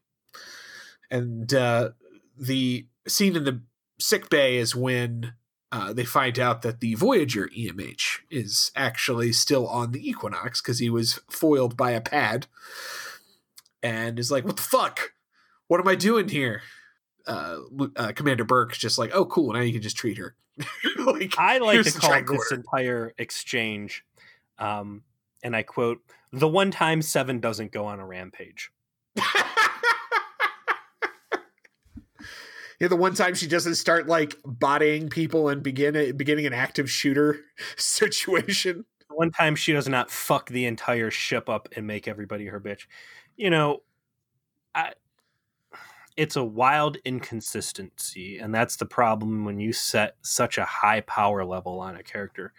[1.11, 1.91] And uh,
[2.35, 3.61] the scene in the
[4.03, 5.33] sick bay is when
[5.71, 10.79] uh, they find out that the Voyager EMH is actually still on the Equinox because
[10.79, 12.47] he was foiled by a pad,
[13.81, 15.13] and is like, "What the fuck?
[15.67, 16.61] What am I doing here?"
[17.25, 17.59] Uh,
[17.95, 19.53] uh, Commander Burke's just like, "Oh, cool.
[19.53, 20.35] Now you can just treat her."
[20.99, 24.05] like, I like to call this entire exchange,
[24.59, 25.03] um,
[25.41, 28.71] and I quote, "The one time Seven doesn't go on a rampage."
[32.83, 36.91] yeah, the one time she doesn't start like bodying people and begin beginning an active
[36.91, 37.39] shooter
[37.77, 38.83] situation.
[39.09, 42.87] One time she does not fuck the entire ship up and make everybody her bitch.
[43.37, 43.83] You know,
[44.75, 44.95] I
[46.17, 51.45] it's a wild inconsistency and that's the problem when you set such a high power
[51.45, 52.51] level on a character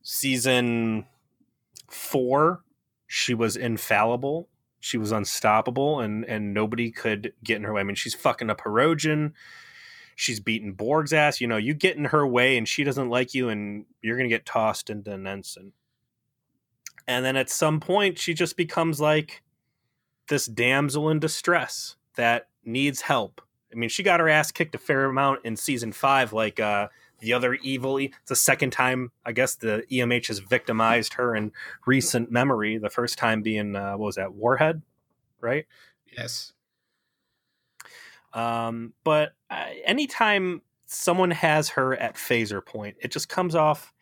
[0.00, 1.04] season
[1.90, 2.62] four
[3.08, 4.48] she was infallible
[4.80, 8.48] she was unstoppable and and nobody could get in her way i mean she's fucking
[8.48, 9.32] up Hirogen.
[10.16, 13.34] She's beating borg's ass you know you get in her way and she doesn't like
[13.34, 15.72] you and you're gonna get tossed into an ensign
[17.06, 19.42] and then at some point she just becomes like
[20.28, 23.40] this damsel in distress that needs help.
[23.72, 26.88] I mean, she got her ass kicked a fair amount in season five, like uh,
[27.20, 27.96] the other evil.
[27.98, 31.52] It's the second time, I guess, the EMH has victimized her in
[31.86, 32.78] recent memory.
[32.78, 34.82] The first time being, uh, what was that, Warhead,
[35.40, 35.66] right?
[36.06, 36.52] Yes.
[38.34, 43.92] Um, but uh, anytime someone has her at phaser point, it just comes off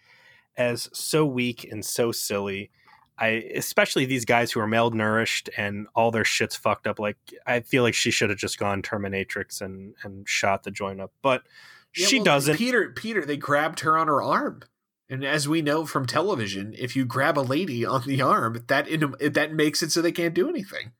[0.56, 2.70] as so weak and so silly.
[3.18, 6.98] I especially these guys who are malnourished and all their shit's fucked up.
[6.98, 11.00] Like I feel like she should have just gone Terminatrix and and shot the joint
[11.00, 11.42] up, but
[11.96, 12.56] yeah, she well, doesn't.
[12.56, 14.62] Peter, Peter, they grabbed her on her arm,
[15.08, 18.88] and as we know from television, if you grab a lady on the arm, that
[18.88, 20.92] in, that makes it so they can't do anything.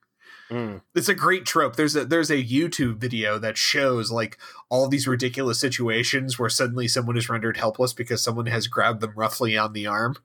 [0.51, 0.81] Mm.
[0.93, 1.77] It's a great trope.
[1.77, 4.37] There's a there's a YouTube video that shows like
[4.69, 9.13] all these ridiculous situations where suddenly someone is rendered helpless because someone has grabbed them
[9.15, 10.17] roughly on the arm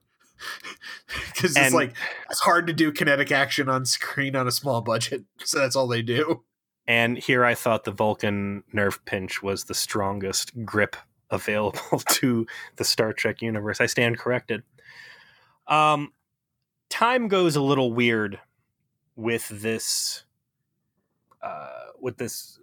[1.33, 1.95] because it's like
[2.29, 5.87] it's hard to do kinetic action on screen on a small budget so that's all
[5.87, 6.43] they do
[6.87, 10.97] and here i thought the vulcan nerve pinch was the strongest grip
[11.31, 14.63] available to the star trek universe i stand corrected
[15.69, 16.13] um
[16.89, 18.39] time goes a little weird
[19.17, 20.25] with this
[21.43, 22.61] uh with this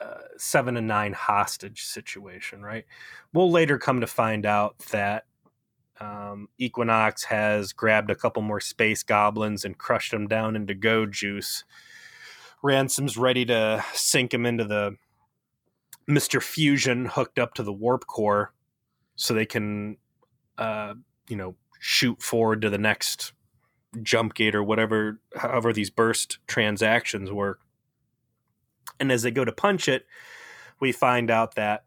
[0.00, 2.84] uh, seven and nine hostage situation, right?
[3.32, 5.24] We'll later come to find out that
[6.00, 11.06] um, Equinox has grabbed a couple more space goblins and crushed them down into go
[11.06, 11.64] juice.
[12.62, 14.96] Ransom's ready to sink him into the
[16.08, 16.42] Mr.
[16.42, 18.52] Fusion hooked up to the warp core
[19.16, 19.96] so they can,
[20.58, 20.94] uh,
[21.28, 23.32] you know, shoot forward to the next
[24.02, 27.60] jump gate or whatever, however these burst transactions work.
[28.98, 30.06] And as they go to punch it,
[30.80, 31.84] we find out that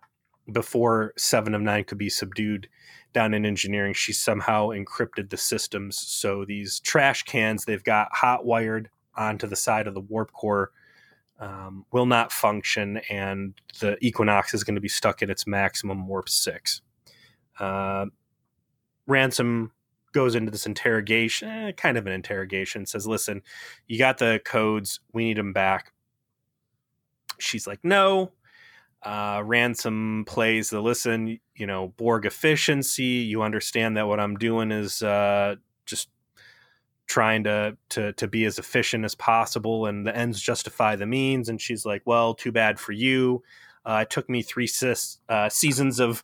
[0.52, 2.68] before Seven of Nine could be subdued,
[3.14, 5.98] down in engineering, she somehow encrypted the systems.
[5.98, 10.72] So these trash cans they've got hot wired onto the side of the warp core
[11.40, 16.08] um, will not function, and the Equinox is going to be stuck at its maximum
[16.08, 16.82] warp six.
[17.60, 18.06] Uh,
[19.08, 19.72] Ransom
[20.14, 23.42] goes into this interrogation, eh, kind of an interrogation, says, Listen,
[23.88, 25.92] you got the codes, we need them back.
[27.40, 28.32] She's like, No,
[29.04, 34.74] uh, ransom plays the listen you know borg efficiency you understand that what i'm doing
[34.74, 36.10] is uh, just
[37.10, 41.50] trying to, to to be as efficient as possible and the ends justify the means.
[41.50, 43.44] And she's like well too bad for you.
[43.84, 46.24] Uh, it took me three sis, uh, seasons of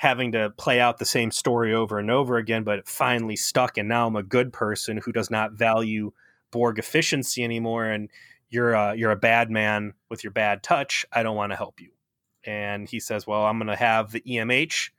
[0.00, 3.76] having to play out the same story over and over again but it finally stuck
[3.76, 6.10] and now i'm a good person who does not value
[6.50, 8.08] borg efficiency anymore and
[8.48, 11.80] you're a, you're a bad man with your bad touch i don't want to help
[11.80, 11.90] you
[12.44, 14.90] and he says, "Well, I'm going to have the EMH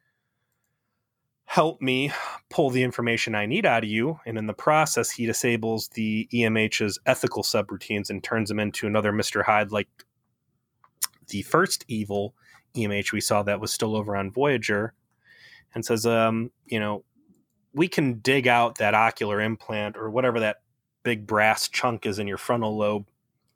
[1.45, 2.11] help me
[2.49, 6.27] pull the information I need out of you." And in the process, he disables the
[6.33, 9.89] EMH's ethical subroutines and turns them into another Mister Hyde like
[11.27, 12.35] the first evil
[12.75, 14.93] EMH we saw that was still over on Voyager,
[15.73, 17.03] and says, um, you know,
[17.73, 20.62] we can dig out that ocular implant or whatever that
[21.03, 23.07] big brass chunk is in your frontal lobe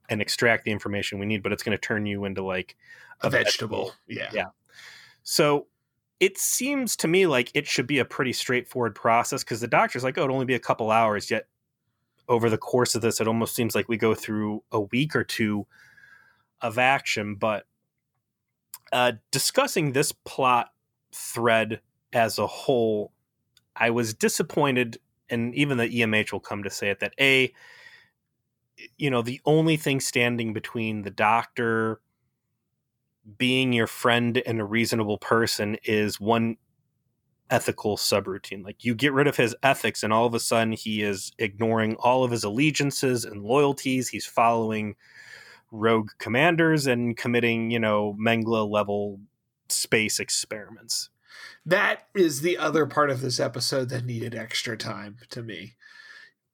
[0.09, 2.75] and extract the information we need, but it's going to turn you into like
[3.21, 3.85] a, a vegetable.
[3.85, 3.95] vegetable.
[4.07, 4.29] Yeah.
[4.33, 4.49] Yeah.
[5.23, 5.67] So
[6.19, 10.03] it seems to me like it should be a pretty straightforward process because the doctor's
[10.03, 11.29] like, oh, it'll only be a couple hours.
[11.29, 11.47] Yet
[12.29, 15.23] over the course of this, it almost seems like we go through a week or
[15.23, 15.65] two
[16.61, 17.35] of action.
[17.35, 17.65] But
[18.95, 20.69] uh, discussing this plot
[21.11, 21.81] thread
[22.13, 23.11] as a whole,
[23.75, 27.53] I was disappointed, and even the EMH will come to say it that A,
[28.97, 31.99] you know, the only thing standing between the doctor
[33.37, 36.55] being your friend and a reasonable person is one
[37.49, 38.63] ethical subroutine.
[38.63, 41.95] Like you get rid of his ethics, and all of a sudden he is ignoring
[41.95, 44.07] all of his allegiances and loyalties.
[44.07, 44.95] He's following
[45.71, 49.19] rogue commanders and committing, you know, Mengele level
[49.69, 51.09] space experiments.
[51.65, 55.75] That is the other part of this episode that needed extra time to me.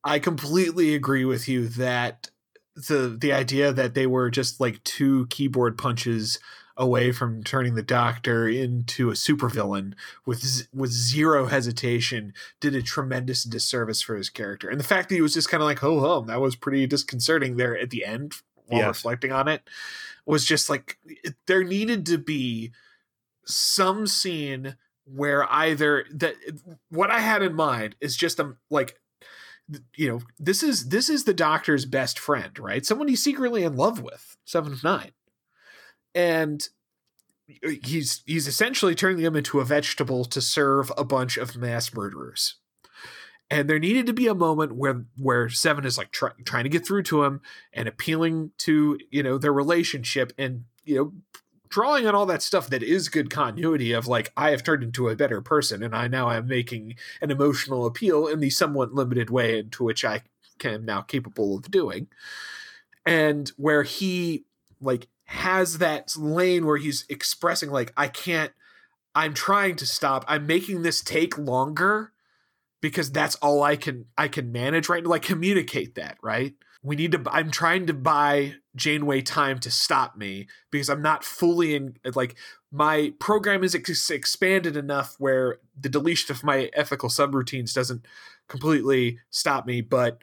[0.03, 2.29] I completely agree with you that
[2.75, 6.39] the the idea that they were just like two keyboard punches
[6.77, 9.93] away from turning the doctor into a supervillain
[10.25, 14.69] with with zero hesitation did a tremendous disservice for his character.
[14.69, 16.87] And the fact that he was just kind of like, "Oh, oh, that was pretty
[16.87, 18.35] disconcerting there at the end
[18.71, 18.87] while yes.
[18.87, 19.61] reflecting on it
[20.25, 20.97] was just like
[21.47, 22.71] there needed to be
[23.45, 26.35] some scene where either that
[26.89, 28.99] what I had in mind is just a like
[29.95, 32.85] you know this is this is the doctor's best friend right?
[32.85, 35.11] Someone he's secretly in love with seven of nine.
[36.13, 36.67] And
[37.65, 41.93] uh, he's he's essentially turning them into a vegetable to serve a bunch of mass
[41.93, 42.55] murderers
[43.51, 46.69] and there needed to be a moment where where seven is like try, trying to
[46.69, 47.41] get through to him
[47.73, 51.13] and appealing to you know their relationship and you know
[51.67, 55.09] drawing on all that stuff that is good continuity of like I have turned into
[55.09, 59.29] a better person and I now am making an emotional appeal in the somewhat limited
[59.29, 60.21] way into which I
[60.63, 62.07] am now capable of doing.
[63.05, 64.45] And where he
[64.79, 68.53] like has that lane where he's expressing like I can't
[69.13, 70.23] I'm trying to stop.
[70.27, 72.10] I'm making this take longer
[72.81, 75.11] because that's all I can I can manage right now.
[75.11, 76.53] like communicate that, right?
[76.83, 81.23] we need to i'm trying to buy janeway time to stop me because i'm not
[81.23, 82.35] fully in like
[82.71, 88.05] my program is ex- expanded enough where the deletion of my ethical subroutines doesn't
[88.47, 90.17] completely stop me but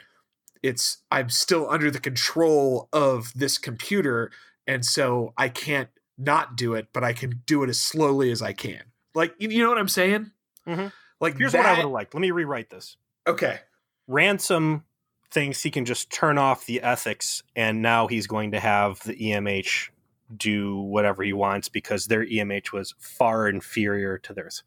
[0.62, 4.31] it's i'm still under the control of this computer
[4.66, 8.42] and so i can't not do it but i can do it as slowly as
[8.42, 8.83] i can
[9.14, 10.31] like you know what i'm saying
[10.66, 10.88] mm-hmm.
[11.20, 11.59] Like here's that...
[11.59, 12.14] what i would have liked.
[12.14, 12.96] Let me rewrite this.
[13.26, 13.61] Okay.
[14.07, 14.85] Ransom
[15.31, 19.14] thinks he can just turn off the ethics and now he's going to have the
[19.14, 19.90] EMH
[20.35, 24.62] do whatever he wants because their EMH was far inferior to theirs.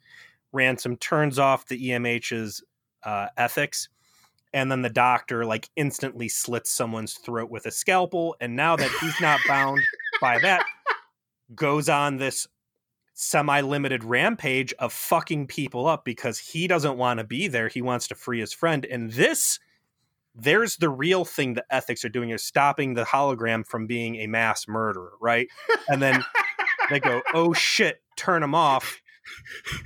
[0.51, 2.63] Ransom turns off the EMH's
[3.03, 3.89] uh, ethics
[4.53, 8.91] and then the doctor like instantly slits someone's throat with a scalpel and now that
[8.99, 9.81] he's not bound
[10.19, 10.63] by that
[11.55, 12.47] goes on this
[13.21, 18.07] semi-limited rampage of fucking people up because he doesn't want to be there he wants
[18.07, 19.60] to free his friend and this
[20.36, 24.27] there's the real thing the ethics are doing is stopping the hologram from being a
[24.27, 25.47] mass murderer, right?
[25.89, 26.23] And then
[26.89, 29.01] they go, "Oh shit, turn him off."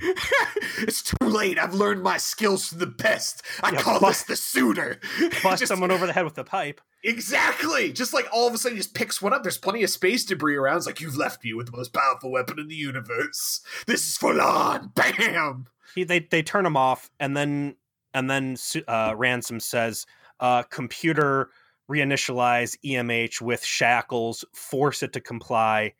[0.78, 1.58] it's too late.
[1.58, 3.42] I've learned my skills to the best.
[3.62, 5.00] I yeah, call bust, this the suitor.
[5.42, 6.80] Bust just, someone over the head with a pipe.
[7.04, 7.92] Exactly.
[7.92, 9.42] Just like all of a sudden, he just picks one up.
[9.42, 10.78] There's plenty of space debris around.
[10.78, 13.60] It's like you've left me with the most powerful weapon in the universe.
[13.86, 14.92] This is full on.
[14.94, 15.66] Bam.
[15.94, 17.76] He, they they turn him off, and then
[18.12, 18.56] and then
[18.88, 20.06] uh, Ransom says,
[20.40, 21.50] uh, computer
[21.90, 25.94] reinitialize EMH with shackles, force it to comply,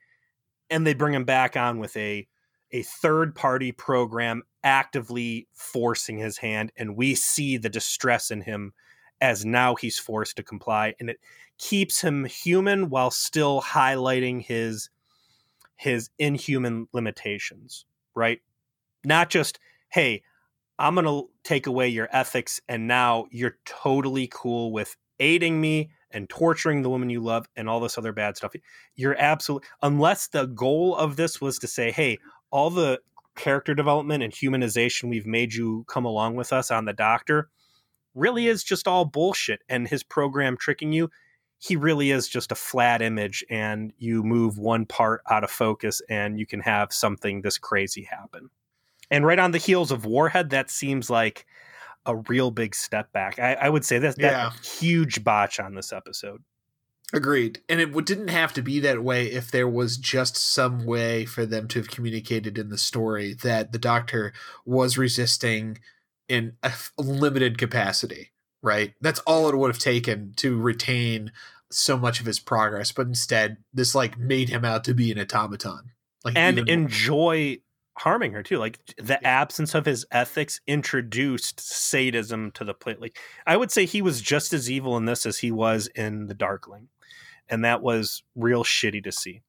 [0.70, 2.26] and they bring him back on with a
[2.72, 8.72] a third party program actively forcing his hand, and we see the distress in him
[9.20, 11.18] as now he's forced to comply, and it
[11.58, 14.90] keeps him human while still highlighting his
[15.76, 18.40] his inhuman limitations, right?
[19.04, 19.58] Not just
[19.90, 20.22] hey,
[20.78, 25.90] I'm going to take away your ethics and now you're totally cool with aiding me
[26.10, 28.54] and torturing the woman you love and all this other bad stuff.
[28.94, 32.18] You're absolutely unless the goal of this was to say, "Hey,
[32.56, 33.00] all the
[33.36, 37.50] character development and humanization we've made you come along with us on the doctor
[38.14, 41.10] really is just all bullshit and his program tricking you."
[41.58, 46.02] He really is just a flat image, and you move one part out of focus,
[46.08, 48.50] and you can have something this crazy happen.
[49.10, 51.46] And right on the heels of Warhead, that seems like
[52.04, 53.38] a real big step back.
[53.38, 54.50] I, I would say that that yeah.
[54.62, 56.42] huge botch on this episode.
[57.12, 57.60] Agreed.
[57.68, 61.46] And it didn't have to be that way if there was just some way for
[61.46, 64.32] them to have communicated in the story that the doctor
[64.64, 65.78] was resisting
[66.28, 68.32] in a limited capacity,
[68.62, 68.94] right?
[69.00, 71.30] That's all it would have taken to retain
[71.70, 75.18] so much of his progress, but instead this like made him out to be an
[75.18, 75.92] automaton.
[76.24, 77.58] Like and enjoy
[77.98, 78.58] harming her too.
[78.58, 79.28] Like the yeah.
[79.28, 83.00] absence of his ethics introduced sadism to the plate.
[83.00, 86.26] Like I would say he was just as evil in this as he was in
[86.26, 86.88] the Darkling
[87.48, 89.42] and that was real shitty to see.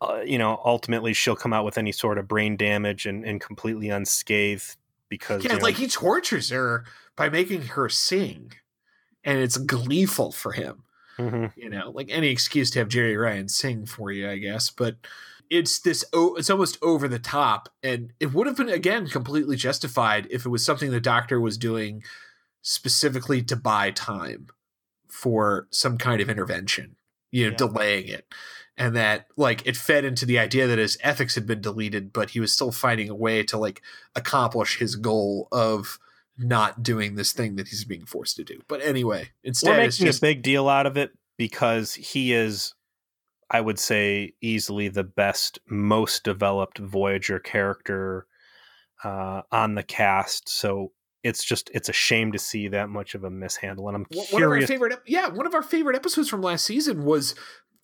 [0.00, 3.40] Uh, you know, ultimately she'll come out with any sort of brain damage and, and
[3.40, 4.76] completely unscathed
[5.08, 6.84] because yeah, you know, like he tortures her
[7.16, 8.52] by making her sing,
[9.24, 10.84] and it's gleeful for him.
[11.18, 11.60] Mm-hmm.
[11.60, 14.96] You know, like any excuse to have Jeri Ryan sing for you, I guess, but
[15.52, 20.26] it's this it's almost over the top and it would have been again completely justified
[20.30, 22.02] if it was something the doctor was doing
[22.62, 24.46] specifically to buy time
[25.08, 26.96] for some kind of intervention
[27.32, 27.56] you know, yeah.
[27.56, 28.32] delaying it.
[28.76, 32.30] And that like it fed into the idea that his ethics had been deleted, but
[32.30, 33.82] he was still finding a way to like
[34.14, 35.98] accomplish his goal of
[36.38, 38.60] not doing this thing that he's being forced to do.
[38.68, 42.74] But anyway, instead we're making just, a big deal out of it because he is,
[43.50, 48.26] I would say, easily the best, most developed Voyager character
[49.04, 50.48] uh, on the cast.
[50.48, 54.06] So it's just it's a shame to see that much of a mishandle and i'm
[54.10, 54.64] one curious.
[54.64, 57.34] of our favorite yeah one of our favorite episodes from last season was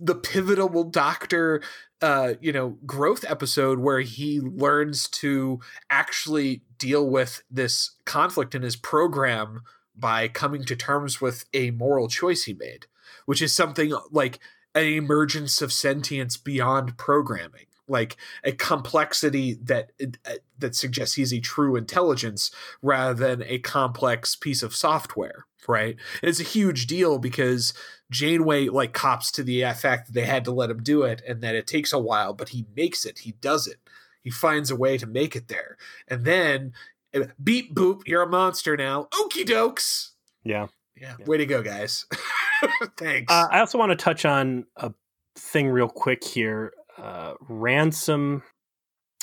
[0.00, 1.62] the pivotal doctor
[2.02, 5.60] uh you know growth episode where he learns to
[5.90, 9.62] actually deal with this conflict in his program
[9.96, 12.86] by coming to terms with a moral choice he made
[13.26, 14.38] which is something like
[14.74, 21.40] an emergence of sentience beyond programming like a complexity that uh, that suggests he's a
[21.40, 22.50] true intelligence
[22.82, 25.96] rather than a complex piece of software right?
[26.22, 27.74] And it's a huge deal because
[28.10, 31.42] janeway like cops to the fact that they had to let him do it and
[31.42, 33.78] that it takes a while but he makes it he does it.
[34.22, 35.76] He finds a way to make it there.
[36.08, 36.72] And then
[37.14, 39.08] uh, beep boop you're a monster now.
[39.12, 40.10] Okie dokes.
[40.42, 40.68] Yeah.
[40.96, 41.26] Yeah, yeah.
[41.26, 42.06] way to go guys.
[42.96, 43.32] Thanks.
[43.32, 44.92] Uh, i also want to touch on a
[45.36, 48.42] thing real quick here uh, ransom.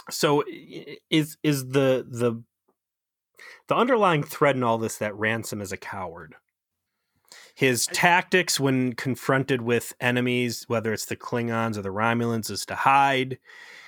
[0.09, 0.43] So
[1.09, 2.41] is is the the
[3.67, 6.35] the underlying thread in all this that ransom is a coward?
[7.55, 12.75] His tactics when confronted with enemies whether it's the klingons or the romulans is to
[12.75, 13.39] hide.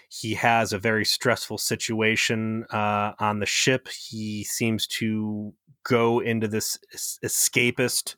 [0.09, 3.89] He has a very stressful situation uh, on the ship.
[3.89, 6.77] He seems to go into this
[7.23, 8.15] escapist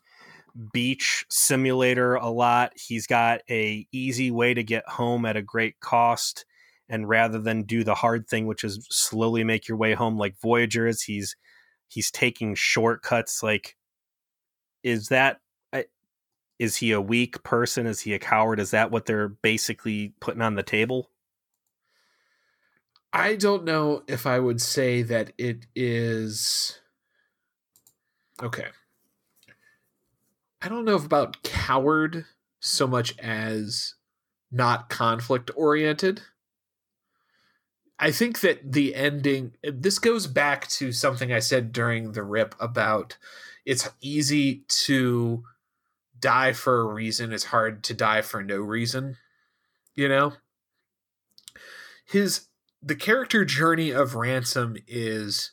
[0.72, 2.72] beach simulator a lot.
[2.76, 6.44] He's got a easy way to get home at a great cost.
[6.88, 10.40] And rather than do the hard thing, which is slowly make your way home like
[10.40, 11.36] Voyagers, he's
[11.88, 13.42] he's taking shortcuts.
[13.42, 13.76] Like,
[14.82, 15.40] is that
[16.60, 17.86] is he a weak person?
[17.86, 18.60] Is he a coward?
[18.60, 21.10] Is that what they're basically putting on the table?
[23.14, 26.78] I don't know if I would say that it is.
[28.42, 28.66] Okay.
[30.62, 32.26] I don't know about coward
[32.60, 33.94] so much as
[34.52, 36.22] not conflict oriented.
[37.98, 42.54] I think that the ending this goes back to something I said during the rip
[42.60, 43.16] about
[43.64, 45.44] it's easy to
[46.18, 49.16] die for a reason, it's hard to die for no reason.
[49.94, 50.34] You know?
[52.04, 52.48] His
[52.82, 55.52] the character journey of Ransom is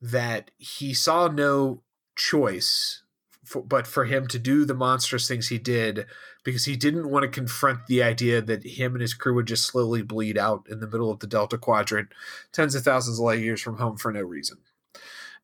[0.00, 1.82] that he saw no
[2.16, 3.02] choice
[3.50, 6.06] for, but for him to do the monstrous things he did
[6.44, 9.66] because he didn't want to confront the idea that him and his crew would just
[9.66, 12.10] slowly bleed out in the middle of the Delta Quadrant,
[12.52, 14.58] tens of thousands of light years from home for no reason.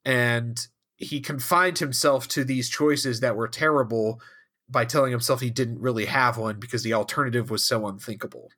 [0.04, 0.64] And
[0.96, 4.20] he confined himself to these choices that were terrible
[4.68, 8.50] by telling himself he didn't really have one because the alternative was so unthinkable.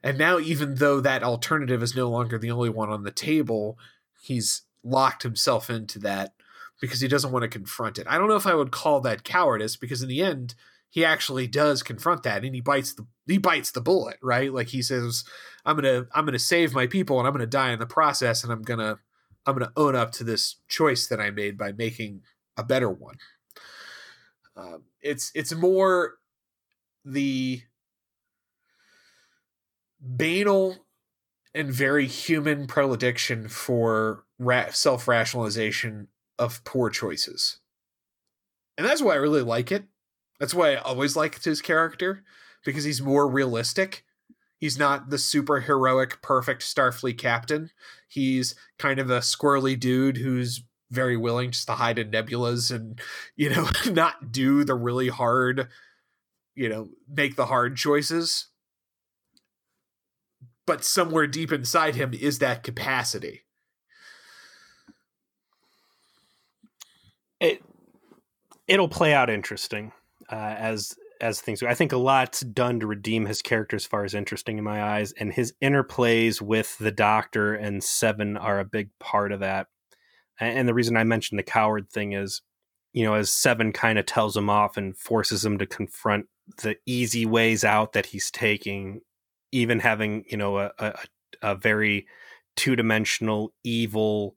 [0.00, 3.76] And now, even though that alternative is no longer the only one on the table,
[4.22, 6.34] he's locked himself into that
[6.80, 8.06] because he doesn't want to confront it.
[8.08, 10.54] I don't know if I would call that cowardice because in the end
[10.90, 14.52] he actually does confront that and he bites the he bites the bullet, right?
[14.52, 15.24] Like he says
[15.64, 17.78] I'm going to I'm going to save my people and I'm going to die in
[17.78, 18.98] the process and I'm going to
[19.46, 22.22] I'm going to own up to this choice that I made by making
[22.56, 23.16] a better one.
[24.56, 26.14] Um, it's it's more
[27.04, 27.62] the
[30.00, 30.76] banal
[31.54, 36.08] and very human predilection for ra- self rationalization
[36.38, 37.58] of poor choices.
[38.76, 39.84] And that's why I really like it.
[40.40, 42.24] That's why I always liked his character
[42.64, 44.04] because he's more realistic.
[44.58, 47.70] He's not the super heroic, perfect Starfleet captain.
[48.08, 53.00] He's kind of a squirrely dude who's very willing just to hide in nebulas and,
[53.36, 55.68] you know, not do the really hard
[56.54, 58.48] you know, make the hard choices.
[60.66, 63.43] But somewhere deep inside him is that capacity.
[68.66, 69.92] It'll play out interesting
[70.30, 71.68] uh, as as things go.
[71.68, 74.82] I think a lot's done to redeem his character as far as interesting in my
[74.82, 79.68] eyes, and his interplays with the Doctor and Seven are a big part of that.
[80.40, 82.42] And the reason I mentioned the coward thing is,
[82.92, 86.26] you know, as Seven kind of tells him off and forces him to confront
[86.62, 89.00] the easy ways out that he's taking,
[89.52, 90.94] even having you know a a,
[91.42, 92.06] a very
[92.56, 94.36] two dimensional evil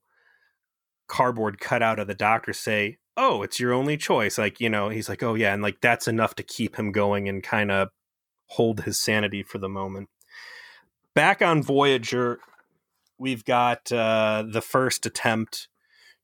[1.07, 4.38] cardboard cutout of the Doctor say, oh, it's your only choice.
[4.38, 5.53] Like, you know, he's like, oh, yeah.
[5.53, 7.89] And like, that's enough to keep him going and kind of
[8.45, 10.09] hold his sanity for the moment.
[11.15, 12.39] Back on Voyager,
[13.18, 15.68] we've got uh, the first attempt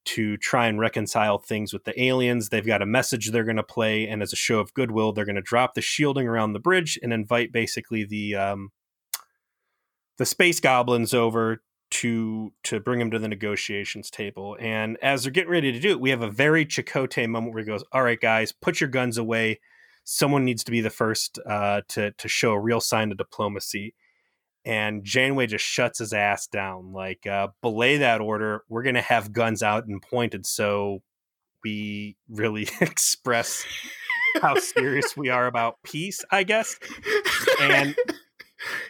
[0.06, 2.50] to try and reconcile things with the aliens.
[2.50, 5.26] They've got a message they're going to play, and as a show of goodwill, they're
[5.26, 8.72] going to drop the shielding around the bridge and invite basically the um,
[10.18, 11.64] the space goblins over
[11.94, 14.58] to to bring him to the negotiations table.
[14.60, 17.64] And as they're getting ready to do it, we have a very Chakotay moment where
[17.64, 19.60] he goes, "All right, guys, put your guns away.
[20.04, 23.94] Someone needs to be the first uh, to to show a real sign of diplomacy."
[24.66, 28.64] And Janeway just shuts his ass down, like, uh, "Belay that order.
[28.70, 31.04] We're gonna have guns out and pointed, so
[31.64, 33.66] we really express."
[34.42, 36.80] how serious we are about peace, I guess.
[37.62, 37.96] And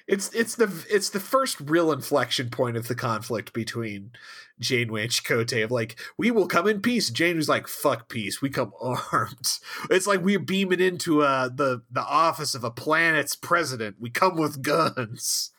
[0.07, 4.11] it's it's the it's the first real inflection point of the conflict between
[4.59, 7.09] Janeway and Chakotay of like, we will come in peace.
[7.09, 9.59] Janeway's like, fuck peace, we come armed.
[9.89, 13.97] It's like we're beaming into uh the the office of a planet's president.
[13.99, 15.51] We come with guns.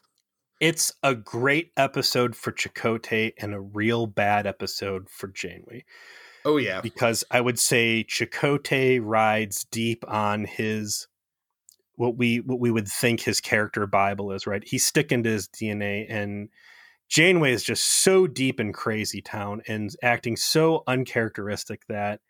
[0.61, 5.85] It's a great episode for Chakotay and a real bad episode for Janeway.
[6.45, 6.81] Oh yeah.
[6.81, 11.09] Because I would say Chakotay rides deep on his
[11.97, 14.63] what we what we would think his character bible is right?
[14.67, 16.49] He's sticking to his dna and
[17.09, 22.21] janeway is just so deep in crazy town and acting so uncharacteristic that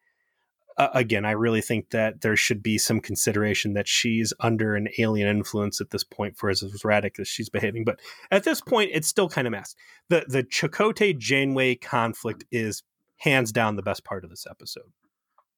[0.76, 4.88] uh, again i really think that there should be some consideration that she's under an
[4.98, 8.00] alien influence at this point for as erratic as she's behaving but
[8.30, 9.78] at this point it's still kind of masked.
[10.08, 12.82] The the chakotay janeway conflict is
[13.18, 14.92] hands down the best part of this episode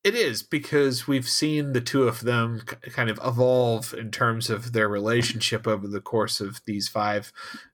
[0.06, 2.60] it is because we've seen the two of them
[2.92, 7.32] kind of evolve in terms of their relationship over the course of these five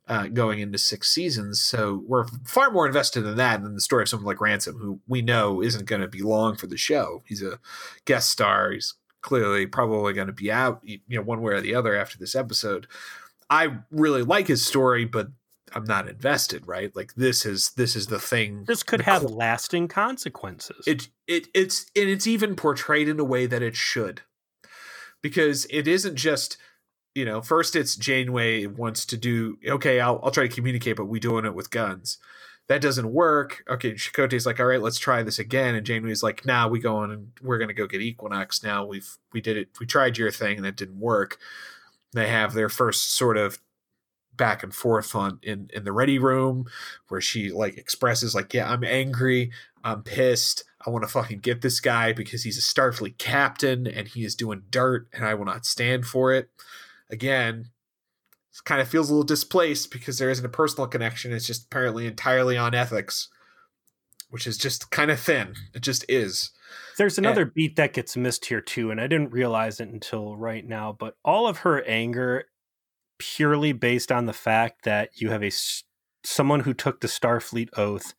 [0.09, 1.61] uh, going into six seasons.
[1.61, 4.99] So we're far more invested in that than the story of someone like Ransom, who
[5.07, 7.23] we know isn't going to be long for the show.
[7.27, 7.59] He's a
[8.07, 8.71] guest star.
[8.71, 12.17] He's clearly probably going to be out, you know, one way or the other after
[12.17, 12.87] this episode.
[13.51, 15.29] I really like his story, but
[15.75, 16.95] I'm not invested, right?
[16.95, 18.65] Like this is this is the thing.
[18.67, 20.85] This could have lasting consequences.
[20.87, 24.23] It it it's and it's even portrayed in a way that it should,
[25.23, 26.57] because it isn't just
[27.15, 31.07] you know first it's Janeway wants to do okay I'll I'll try to communicate but
[31.07, 32.19] we doing it with guns.
[32.69, 33.65] That doesn't work.
[33.69, 35.75] Okay, Chakotay's like, all right, let's try this again.
[35.75, 38.85] And Janeway's like, nah, we going and we're gonna go get Equinox now.
[38.85, 39.69] We've we did it.
[39.81, 41.39] We tried your thing and it didn't work.
[42.13, 43.59] They have their first sort of
[44.37, 46.67] back and forth on in in the ready room
[47.09, 49.51] where she like expresses like yeah i'm angry.
[49.85, 50.63] I'm pissed.
[50.87, 54.37] I want to fucking get this guy because he's a starfleet captain and he is
[54.37, 56.51] doing dirt and i will not stand for it.
[57.11, 57.71] Again
[58.53, 61.33] it kind of feels a little displaced because there isn't a personal connection.
[61.33, 63.29] It's just apparently entirely on ethics
[64.33, 65.53] which is just kind of thin.
[65.75, 66.53] It just is.
[66.97, 70.37] There's another and, beat that gets missed here too and i didn't realize it until
[70.37, 72.47] right now but all of her anger
[73.23, 75.53] purely based on the fact that you have a
[76.25, 78.15] someone who took the Starfleet oath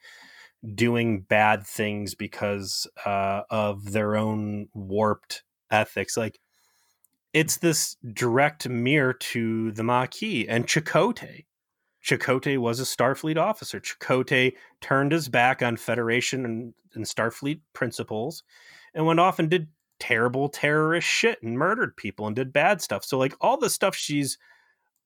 [0.76, 6.16] doing bad things because uh, of their own warped ethics.
[6.16, 6.40] Like
[7.34, 11.46] it's this direct mirror to the Maquis and Chakotay.
[12.02, 13.82] Chakotay was a Starfleet officer.
[13.82, 18.44] Chakotay turned his back on Federation and, and Starfleet principles
[18.94, 19.68] and went off and did
[20.00, 23.04] terrible terrorist shit and murdered people and did bad stuff.
[23.04, 24.38] So like all the stuff she's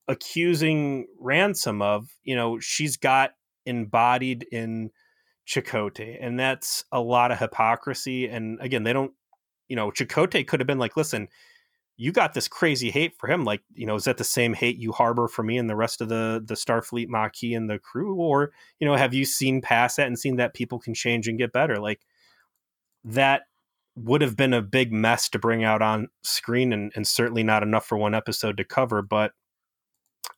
[0.08, 3.32] accusing ransom of you know she's got
[3.66, 4.90] embodied in
[5.46, 9.12] Chakotay and that's a lot of hypocrisy and again they don't
[9.68, 11.28] you know Chakotay could have been like listen
[12.00, 14.78] you got this crazy hate for him like you know is that the same hate
[14.78, 18.14] you harbor for me and the rest of the the starfleet maquis and the crew?
[18.14, 21.36] Or you know have you seen past that and seen that people can change and
[21.36, 21.78] get better?
[21.78, 22.06] Like
[23.04, 23.42] that
[23.96, 27.64] would have been a big mess to bring out on screen and, and certainly not
[27.64, 29.32] enough for one episode to cover but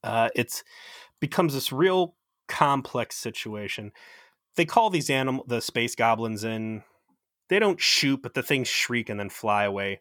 [0.02, 0.64] uh, it's
[1.20, 2.14] becomes this real
[2.48, 3.92] complex situation.
[4.56, 6.82] They call these animal the space goblins in.
[7.48, 10.00] They don't shoot, but the things shriek and then fly away.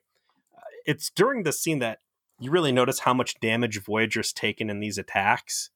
[0.55, 1.99] Uh, it's during this scene that
[2.39, 5.69] you really notice how much damage Voyager's taken in these attacks.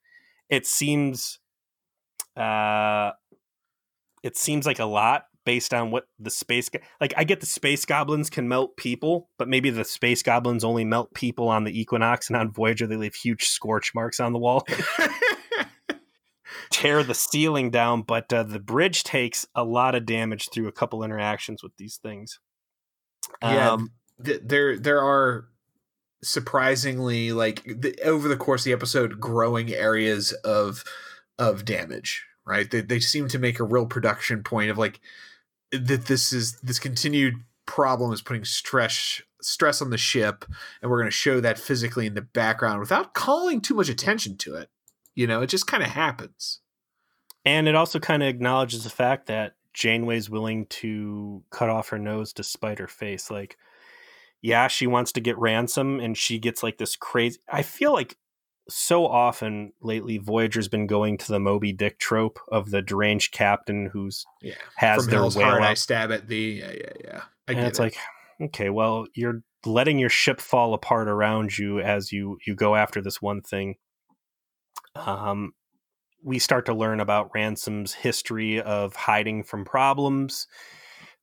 [0.49, 1.39] It seems
[2.35, 3.11] uh
[4.23, 6.69] it seems like a lot based on what the space
[7.01, 10.85] like I get the space goblins can melt people, but maybe the space goblins only
[10.85, 14.39] melt people on the Equinox and on Voyager they leave huge scorch marks on the
[14.39, 14.65] wall.
[16.69, 20.71] Tear the ceiling down, but uh, the bridge takes a lot of damage through a
[20.71, 22.39] couple interactions with these things.
[23.41, 23.91] Yeah, um,
[24.23, 25.45] th- there there are
[26.23, 30.83] surprisingly like the, over the course of the episode growing areas of
[31.37, 35.01] of damage right they, they seem to make a real production point of like
[35.73, 40.45] that this is this continued problem is putting stress stress on the ship
[40.81, 44.37] and we're going to show that physically in the background without calling too much attention
[44.37, 44.69] to it.
[45.15, 46.59] You know it just kind of happens.
[47.45, 51.99] And it also kind of acknowledges the fact that janeway's willing to cut off her
[51.99, 53.29] nose to spite her face.
[53.29, 53.57] Like
[54.43, 58.17] yeah she wants to get ransom and she gets like this crazy i feel like
[58.69, 63.89] so often lately Voyager's been going to the Moby Dick trope of the deranged captain
[63.91, 65.61] who's yeah has From their Hell's whale Heart.
[65.63, 66.59] I stab at thee.
[66.59, 67.21] Yeah, yeah, yeah.
[67.47, 67.83] I and it's it.
[67.83, 67.97] like
[68.41, 73.01] okay well you're letting your ship fall apart around you as you you go after
[73.01, 73.75] this one thing
[74.95, 75.53] um
[76.23, 80.47] we start to learn about ransom's history of hiding from problems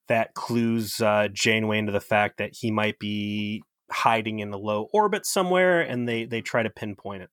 [0.09, 4.89] that clues uh, janeway into the fact that he might be hiding in a low
[4.93, 7.31] orbit somewhere and they they try to pinpoint it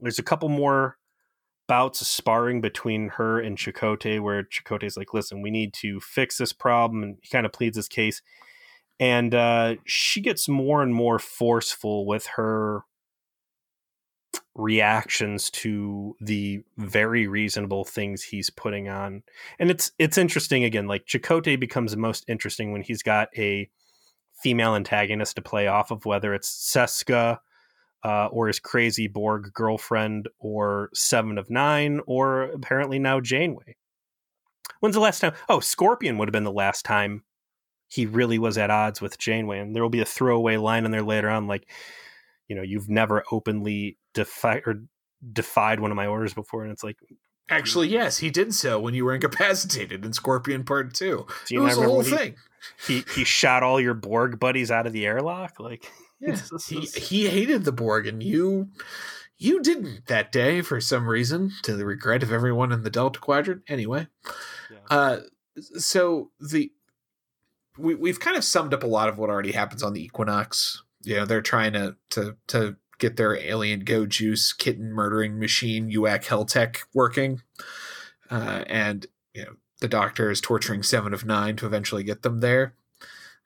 [0.00, 0.96] there's a couple more
[1.70, 6.36] bouts of sparring between her and Chakotay where Chakotay's like, listen, we need to fix
[6.36, 7.04] this problem.
[7.04, 8.22] And he kind of pleads his case.
[8.98, 12.80] And uh, she gets more and more forceful with her
[14.56, 19.22] reactions to the very reasonable things he's putting on.
[19.60, 23.70] And it's it's interesting again, like Chakotay becomes most interesting when he's got a
[24.42, 27.38] female antagonist to play off of, whether it's Seska
[28.04, 33.76] uh, or his crazy Borg girlfriend, or Seven of Nine, or apparently now Janeway.
[34.80, 35.32] When's the last time?
[35.48, 37.24] Oh, Scorpion would have been the last time
[37.88, 39.58] he really was at odds with Janeway.
[39.58, 41.68] And there will be a throwaway line in there later on, like,
[42.48, 44.82] you know, you've never openly defied or
[45.32, 46.62] defied one of my orders before.
[46.62, 46.96] And it's like,
[47.50, 51.26] Actually, yes, he did so when you were incapacitated in Scorpion Part Two.
[51.46, 52.34] do It you was the whole he- thing.
[52.86, 55.58] He, he shot all your Borg buddies out of the airlock.
[55.58, 55.90] Like,
[56.20, 56.36] Yeah,
[56.68, 58.68] he he hated the Borg, and you
[59.38, 63.18] you didn't that day for some reason, to the regret of everyone in the Delta
[63.18, 63.62] Quadrant.
[63.68, 64.06] Anyway,
[64.70, 64.76] Yeah.
[64.90, 65.20] uh,
[65.78, 66.70] so the
[67.78, 70.82] we we've kind of summed up a lot of what already happens on the Equinox.
[71.02, 75.90] You know, they're trying to to to get their alien go juice kitten murdering machine
[75.90, 77.42] UAC Helltech working,
[78.30, 82.38] uh, and you know the Doctor is torturing Seven of Nine to eventually get them
[82.38, 82.74] there.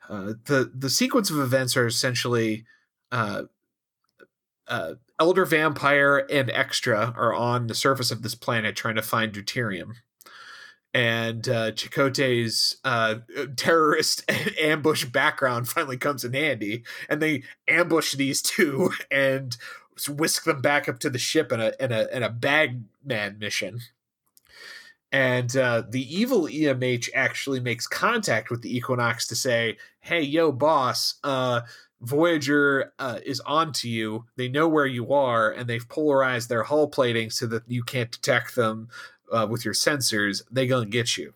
[0.08, 2.66] Uh, the the sequence of events are essentially
[3.10, 3.44] uh,
[4.66, 9.32] uh, Elder Vampire and Extra are on the surface of this planet trying to find
[9.32, 9.94] deuterium.
[10.94, 13.16] And uh, Chakotay's uh,
[13.56, 14.30] terrorist
[14.60, 19.56] ambush background finally comes in handy, and they ambush these two and
[20.08, 23.80] whisk them back up to the ship in a in a in a bagman mission.
[25.10, 30.52] And uh, the evil EMH actually makes contact with the Equinox to say, "Hey, yo,
[30.52, 31.62] boss, uh,
[32.04, 34.26] Voyager uh, is onto you.
[34.36, 38.10] They know where you are, and they've polarized their hull plating so that you can't
[38.10, 38.88] detect them
[39.34, 40.42] uh, with your sensors.
[40.50, 41.34] They gonna get you."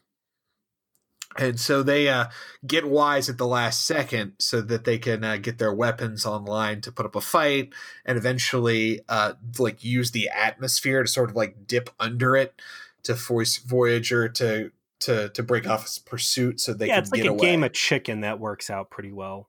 [1.36, 2.26] And so they uh,
[2.66, 6.80] get wise at the last second so that they can uh, get their weapons online
[6.80, 7.72] to put up a fight,
[8.04, 12.60] and eventually, uh, like use the atmosphere to sort of like dip under it
[13.04, 17.12] to force Voyager to to to break off his pursuit so they yeah, can it's
[17.12, 17.40] like get a away.
[17.40, 19.48] game of chicken that works out pretty well.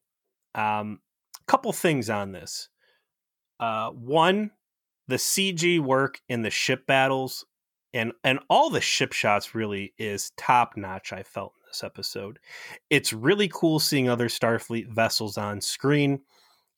[0.56, 1.00] Um,
[1.48, 2.70] couple things on this.
[3.60, 4.52] Uh, one,
[5.08, 7.46] the CG work in the ship battles
[7.94, 11.14] and and all the ship shots really is top notch.
[11.14, 12.40] I felt in this episode.
[12.90, 16.22] It's really cool seeing other Starfleet vessels on screen.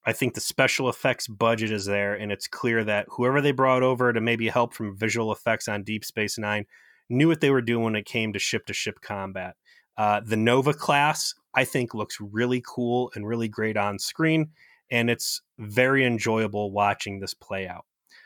[0.06, 3.84] I think the special effects budget is there, and it's clear that whoever they brought
[3.84, 6.66] over to maybe help from visual effects on Deep Space Nine
[7.10, 9.56] knew what they were doing when it came to ship to ship combat.
[9.98, 14.52] Uh, the Nova class, I think, looks really cool and really great on screen,
[14.90, 17.86] and it's very enjoyable watching this play out.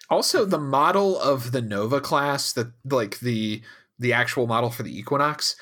[0.09, 3.61] Also, the model of the Nova class, that like the
[3.97, 5.55] the actual model for the Equinox,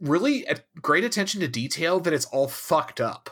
[0.00, 3.30] really at great attention to detail that it's all fucked up.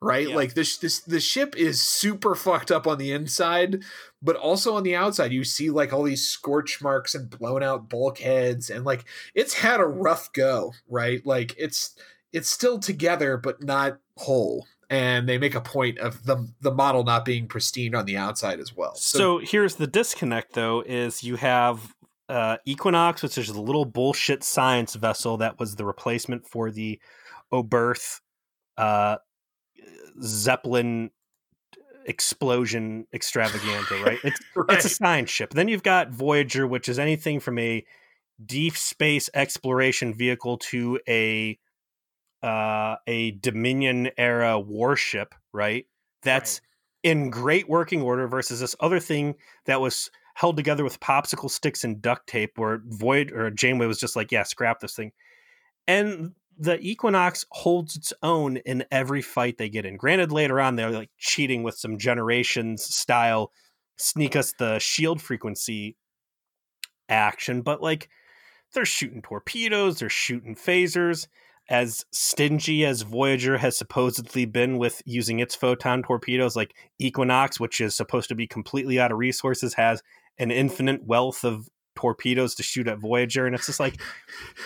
[0.00, 0.28] Right?
[0.28, 0.34] Yeah.
[0.34, 3.84] Like this this the ship is super fucked up on the inside,
[4.20, 7.88] but also on the outside you see like all these scorch marks and blown out
[7.88, 11.24] bulkheads and like it's had a rough go, right?
[11.24, 11.94] Like it's
[12.32, 14.66] it's still together but not whole.
[14.92, 18.60] And they make a point of the the model not being pristine on the outside
[18.60, 18.94] as well.
[18.94, 21.94] So, so here's the disconnect, though: is you have
[22.28, 27.00] uh, Equinox, which is a little bullshit science vessel that was the replacement for the
[27.50, 28.20] Oberth
[28.76, 29.16] uh,
[30.22, 31.10] Zeppelin
[32.04, 34.18] explosion extravaganza, right?
[34.22, 34.76] It's right.
[34.76, 35.54] it's a science ship.
[35.54, 37.82] Then you've got Voyager, which is anything from a
[38.44, 41.58] deep space exploration vehicle to a
[42.42, 45.86] uh, a Dominion era warship, right?
[46.22, 46.60] That's
[47.04, 47.10] right.
[47.10, 49.34] in great working order versus this other thing
[49.66, 53.98] that was held together with popsicle sticks and duct tape, where Void or Janeway was
[53.98, 55.12] just like, "Yeah, scrap this thing."
[55.86, 59.96] And the Equinox holds its own in every fight they get in.
[59.96, 63.52] Granted, later on they're like cheating with some generations style
[63.96, 65.96] sneak us the shield frequency
[67.08, 68.08] action, but like
[68.74, 71.26] they're shooting torpedoes, they're shooting phasers.
[71.68, 77.80] As stingy as Voyager has supposedly been with using its photon torpedoes, like Equinox, which
[77.80, 80.02] is supposed to be completely out of resources, has
[80.38, 84.00] an infinite wealth of torpedoes to shoot at Voyager, and it's just like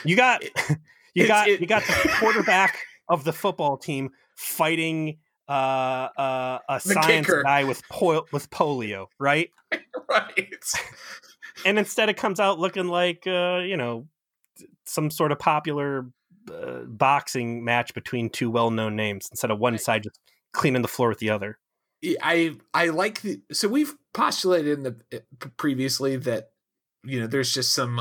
[0.05, 0.43] you got
[1.15, 2.79] you got it, you got the quarterback
[3.09, 5.19] of the football team fighting
[5.49, 7.43] uh, uh, a science kicker.
[7.43, 9.51] guy with po- with polio, right?
[10.09, 10.65] right.
[11.65, 14.07] and instead, it comes out looking like uh, you know
[14.85, 16.07] some sort of popular
[16.53, 20.21] uh, boxing match between two well known names instead of one side just
[20.53, 21.59] cleaning the floor with the other.
[22.23, 25.19] I I like the so we've postulated in the eh,
[25.57, 26.51] previously that
[27.05, 28.01] you know there's just some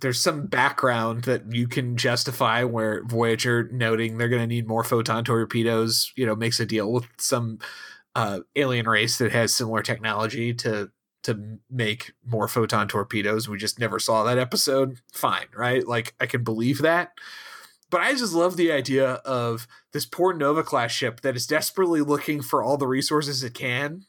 [0.00, 4.84] there's some background that you can justify where Voyager noting they're going to need more
[4.84, 7.58] photon torpedoes, you know, makes a deal with some
[8.14, 10.90] uh, alien race that has similar technology to
[11.22, 13.48] to make more photon torpedoes.
[13.48, 15.00] We just never saw that episode.
[15.12, 15.86] Fine, right?
[15.86, 17.12] Like I can believe that.
[17.90, 22.00] But I just love the idea of this poor Nova class ship that is desperately
[22.00, 24.04] looking for all the resources it can,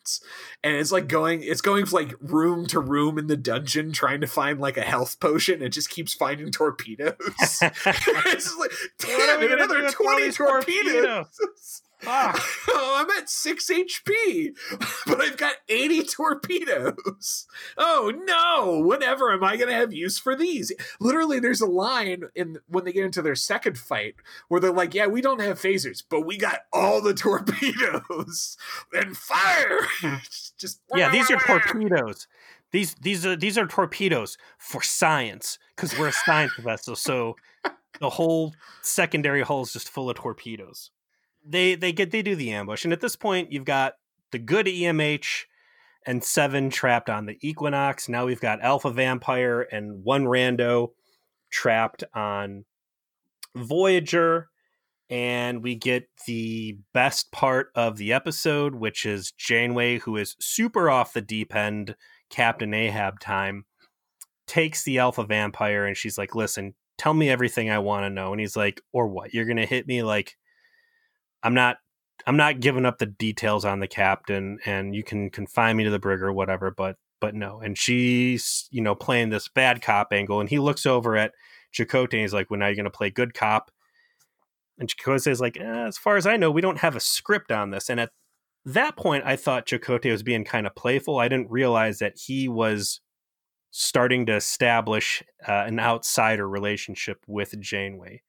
[0.64, 4.28] and it's like going, it's going like room to room in the dungeon trying to
[4.28, 5.64] find like a health potion.
[5.64, 7.16] It just keeps finding torpedoes.
[7.41, 11.03] it's like, damn, another twenty torpedoes.
[11.03, 11.82] torpedoes.
[12.08, 14.56] oh, I'm at 6 HP,
[15.06, 17.45] but I've got 80 torpedoes.
[17.78, 20.72] Oh no, whenever am I going to have use for these?
[20.99, 24.16] Literally, there's a line in when they get into their second fight
[24.47, 28.58] where they're like, Yeah, we don't have phasers, but we got all the torpedoes
[28.93, 29.80] and fire.
[30.58, 32.28] Just Yeah, these are torpedoes.
[32.72, 36.95] These these are these are torpedoes for science because we're a science vessel.
[36.95, 37.36] So
[37.99, 40.89] the whole secondary hull is just full of torpedoes
[41.45, 43.93] they they get they do the ambush, and at this point you've got
[44.31, 45.45] the good EMH
[46.05, 48.09] and seven trapped on the Equinox.
[48.09, 50.89] Now we've got Alpha Vampire and one rando
[51.51, 52.65] trapped on
[53.55, 54.49] Voyager.
[55.09, 60.89] And we get the best part of the episode, which is Janeway, who is super
[60.89, 61.97] off the deep end,
[62.29, 63.65] Captain Ahab time,
[64.47, 68.31] takes the Alpha Vampire and she's like, Listen, tell me everything I want to know.
[68.31, 69.33] And he's like, Or what?
[69.33, 70.37] You're going to hit me like
[71.43, 71.77] I'm not
[72.27, 75.89] I'm not giving up the details on the captain, and you can confine me to
[75.89, 77.59] the brig or whatever, but but no.
[77.59, 81.33] And she's you know playing this bad cop angle, and he looks over at
[81.73, 83.71] Chakotay and he's like, "Well, now you're going to play good cop."
[84.77, 87.51] And Chakotay is like, eh, "As far as I know, we don't have a script
[87.51, 88.11] on this." And at
[88.65, 91.19] that point, I thought Chakotay was being kind of playful.
[91.19, 93.01] I didn't realize that he was
[93.71, 98.21] starting to establish uh, an outsider relationship with Janeway.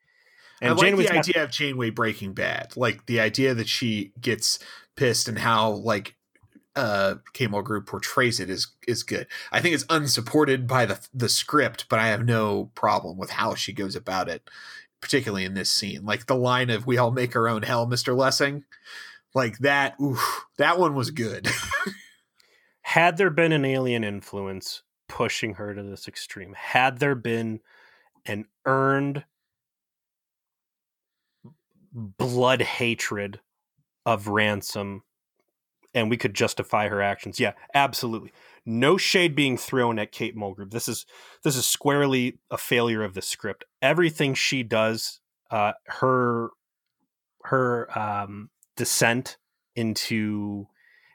[0.62, 4.12] And I like Janeway's the idea of Janeway breaking bad, like the idea that she
[4.20, 4.60] gets
[4.94, 6.14] pissed and how like
[6.76, 9.26] uh Kate Mulgrew portrays it is is good.
[9.50, 13.56] I think it's unsupported by the the script, but I have no problem with how
[13.56, 14.48] she goes about it,
[15.00, 16.04] particularly in this scene.
[16.04, 18.62] Like the line of "We all make our own hell, Mister Lessing,"
[19.34, 19.96] like that.
[20.00, 21.48] Oof, that one was good.
[22.82, 27.58] had there been an alien influence pushing her to this extreme, had there been
[28.24, 29.24] an earned
[31.93, 33.40] blood hatred
[34.07, 35.03] of ransom
[35.95, 37.38] and we could justify her actions.
[37.38, 38.32] Yeah absolutely.
[38.64, 40.70] No shade being thrown at kate mulgrew.
[40.70, 41.07] This is
[41.45, 43.64] this is squarely a failure of the script.
[43.80, 45.20] Everything she does
[45.51, 46.51] uh her
[47.45, 49.36] her um descent
[49.76, 50.66] into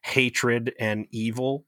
[0.03, 1.65] hatred and evil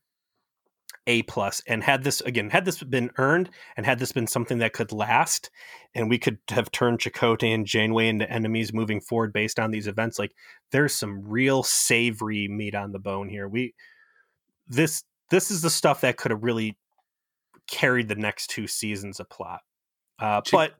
[1.08, 4.60] a plus and had this again had this been earned and had this been something
[4.60, 5.50] that could last
[5.95, 9.88] and we could have turned Chakotay and Janeway into enemies moving forward based on these
[9.88, 10.34] events like
[10.72, 13.47] there's some real savory meat on the bone here.
[13.47, 13.74] We
[14.68, 16.78] this this is the stuff that could have really
[17.70, 19.62] carried the next two seasons of plot.
[20.20, 20.74] Uh, Ch- but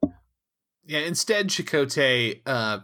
[0.86, 2.80] yeah instead Chakotay uh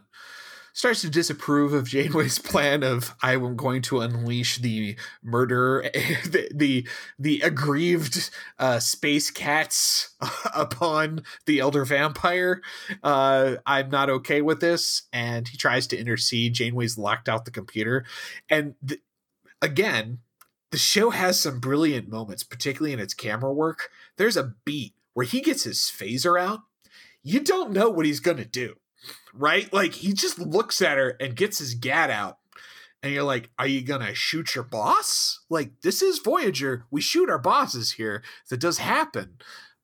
[0.76, 5.90] starts to disapprove of Janeway's plan of I am going to unleash the murder,
[6.26, 10.14] the the, the aggrieved uh, space cats
[10.54, 12.62] upon the elder vampire.
[13.02, 16.54] Uh, I'm not okay with this, and he tries to intercede.
[16.54, 18.06] Janeway's locked out the computer,
[18.50, 19.02] and th-
[19.62, 20.20] again,
[20.72, 23.90] the show has some brilliant moments, particularly in its camera work.
[24.18, 26.64] There's a beat where he gets his phaser out.
[27.24, 28.76] You don't know what he's going to do
[29.38, 29.72] right?
[29.74, 32.38] Like he just looks at her and gets his gat out.
[33.04, 35.42] And you're like, are you gonna shoot your boss?
[35.50, 36.86] Like, this is Voyager.
[36.90, 38.24] We shoot our bosses here.
[38.50, 39.38] That does happen.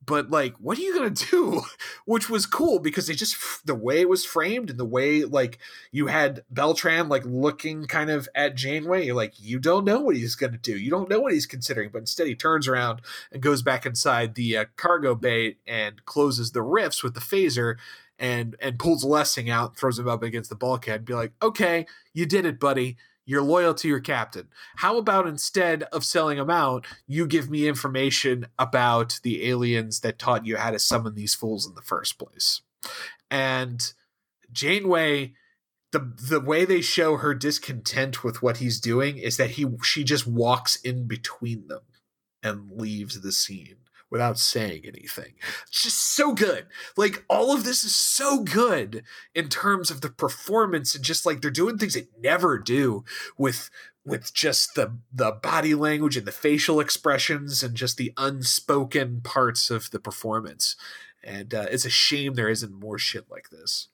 [0.04, 1.62] But like, what are you gonna do?
[2.06, 5.60] Which was cool because they just the way it was framed and the way like
[5.92, 9.06] you had Beltran like looking kind of at Janeway.
[9.06, 10.76] You're like, you don't know what he's gonna do.
[10.76, 11.92] You don't know what he's considering.
[11.94, 16.52] But instead, he turns around and goes back inside the uh, cargo bay and closes
[16.52, 17.76] the rifts with the phaser
[18.22, 21.88] and and pulls Lessing out, throws him up against the bulkhead, and be like, "Okay,
[22.14, 22.96] you did it, buddy.
[23.26, 24.48] You're loyal to your captain.
[24.78, 30.20] How about instead of selling him out, you give me information about the aliens that
[30.20, 32.62] taught you how to summon these fools in the first place?"
[33.30, 33.92] And
[34.52, 35.34] Janeway
[35.92, 40.04] the the way they show her discontent with what he's doing is that he she
[40.04, 41.82] just walks in between them
[42.44, 43.81] and leaves the scene
[44.12, 45.34] without saying anything.
[45.68, 46.68] It's just so good.
[46.98, 49.04] Like all of this is so good
[49.34, 53.06] in terms of the performance and just like they're doing things they never do
[53.38, 53.72] with
[54.04, 59.72] with just the the body language and the facial expressions and just the unspoken parts
[59.72, 60.76] of the performance.
[61.24, 63.88] And uh, it's a shame there isn't more shit like this.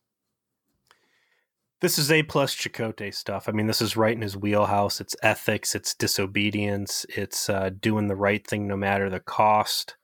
[1.79, 3.47] This is a plus Chakotay stuff.
[3.47, 4.99] I mean, this is right in his wheelhouse.
[4.99, 9.95] It's ethics, it's disobedience, it's uh, doing the right thing no matter the cost.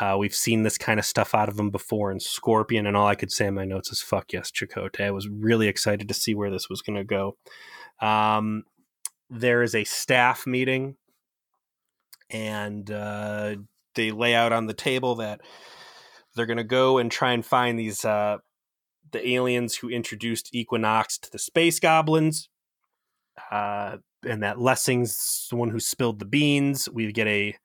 [0.00, 3.06] Uh, we've seen this kind of stuff out of him before in Scorpion, and all
[3.06, 6.14] I could say in my notes is "fuck yes, Chakotay." I was really excited to
[6.14, 7.36] see where this was going to go.
[8.00, 8.64] Um,
[9.28, 10.96] there is a staff meeting,
[12.30, 13.56] and uh,
[13.94, 15.40] they lay out on the table that
[16.34, 18.38] they're going to go and try and find these uh,
[19.12, 22.48] the aliens who introduced Equinox to the space goblins.
[23.50, 26.88] Uh, and that Lessing's the one who spilled the beans.
[26.88, 27.56] We get a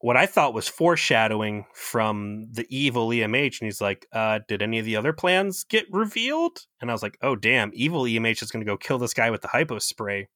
[0.00, 4.78] what I thought was foreshadowing from the evil EMH, and he's like, uh, "Did any
[4.78, 8.50] of the other plans get revealed?" And I was like, "Oh damn, evil EMH is
[8.50, 10.28] going to go kill this guy with the hypo spray."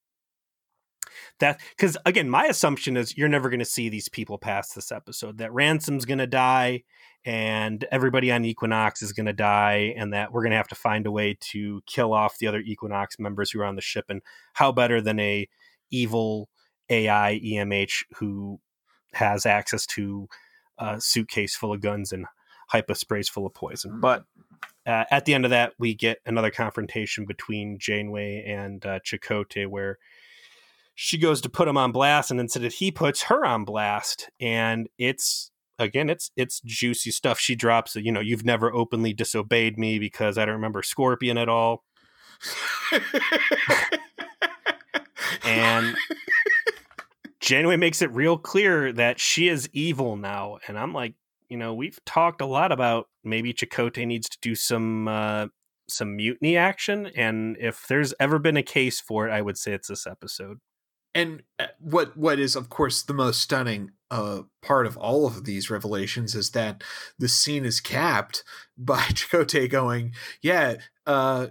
[1.40, 4.90] That because again, my assumption is you're never going to see these people past this
[4.90, 5.38] episode.
[5.38, 6.82] That Ransom's going to die,
[7.24, 10.74] and everybody on Equinox is going to die, and that we're going to have to
[10.74, 14.06] find a way to kill off the other Equinox members who are on the ship.
[14.08, 14.22] And
[14.54, 15.48] how better than a
[15.90, 16.48] evil
[16.90, 18.60] AI EMH who
[19.14, 20.28] has access to
[20.78, 22.26] a suitcase full of guns and
[22.68, 24.00] hypo sprays full of poison.
[24.00, 24.24] But
[24.86, 29.66] uh, at the end of that, we get another confrontation between Janeway and uh, Chakotay,
[29.66, 29.98] where
[30.94, 34.88] she goes to put him on blast, and instead he puts her on blast, and
[34.98, 37.38] it's again, it's it's juicy stuff.
[37.38, 41.48] She drops, you know, you've never openly disobeyed me because I don't remember Scorpion at
[41.48, 41.84] all.
[45.44, 45.94] and
[47.42, 51.14] Janeway makes it real clear that she is evil now, and I'm like,
[51.48, 55.48] you know, we've talked a lot about maybe Chakotay needs to do some uh,
[55.88, 59.72] some mutiny action, and if there's ever been a case for it, I would say
[59.72, 60.58] it's this episode.
[61.16, 65.44] And uh, what what is, of course, the most stunning uh, part of all of
[65.44, 66.84] these revelations is that
[67.18, 68.44] the scene is capped
[68.78, 70.76] by Chakotay going, "Yeah,
[71.08, 71.48] uh,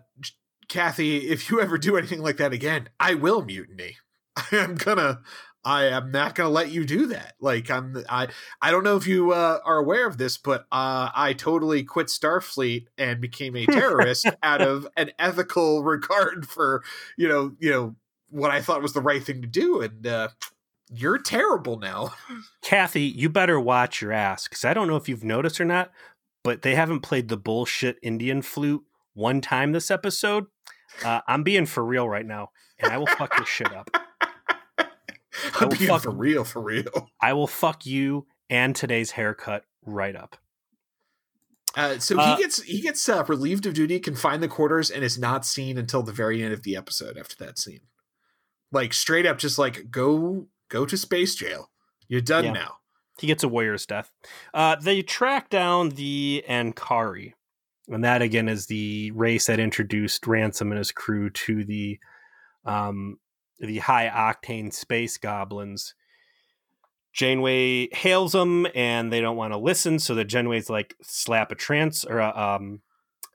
[0.69, 3.97] Kathy, if you ever do anything like that again, I will mutiny.
[4.53, 5.19] I'm gonna
[5.63, 7.35] I am not going to let you do that.
[7.39, 8.27] Like I'm, I,
[8.61, 12.07] I don't know if you uh, are aware of this, but uh, I totally quit
[12.07, 16.83] Starfleet and became a terrorist out of an ethical regard for,
[17.17, 17.95] you know, you know
[18.31, 20.29] what I thought was the right thing to do, and uh,
[20.89, 22.13] you're terrible now.
[22.61, 25.91] Kathy, you better watch your ass because I don't know if you've noticed or not,
[26.43, 28.83] but they haven't played the bullshit Indian flute
[29.13, 30.45] one time this episode.
[31.03, 32.49] Uh, I'm being for real right now,
[32.79, 33.89] and I will fuck this shit up.
[35.59, 37.09] I'm being fuck, for real, for real.
[37.21, 40.37] I will fuck you and today's haircut right up.
[41.75, 44.89] Uh, so uh, he gets he gets uh, relieved of duty, can find the quarters,
[44.89, 47.17] and is not seen until the very end of the episode.
[47.17, 47.81] After that scene,
[48.71, 51.69] like straight up, just like go go to space jail.
[52.09, 52.51] You're done yeah.
[52.51, 52.75] now.
[53.19, 54.11] He gets a warrior's death.
[54.53, 57.33] Uh, they track down the Ankari,
[57.87, 61.99] and that again is the race that introduced Ransom and his crew to the
[62.65, 63.17] um,
[63.61, 65.93] the high octane space goblins.
[67.13, 71.55] Janeway hails them and they don't want to listen, so the Janeway's like slap a
[71.55, 72.81] trance or a, um,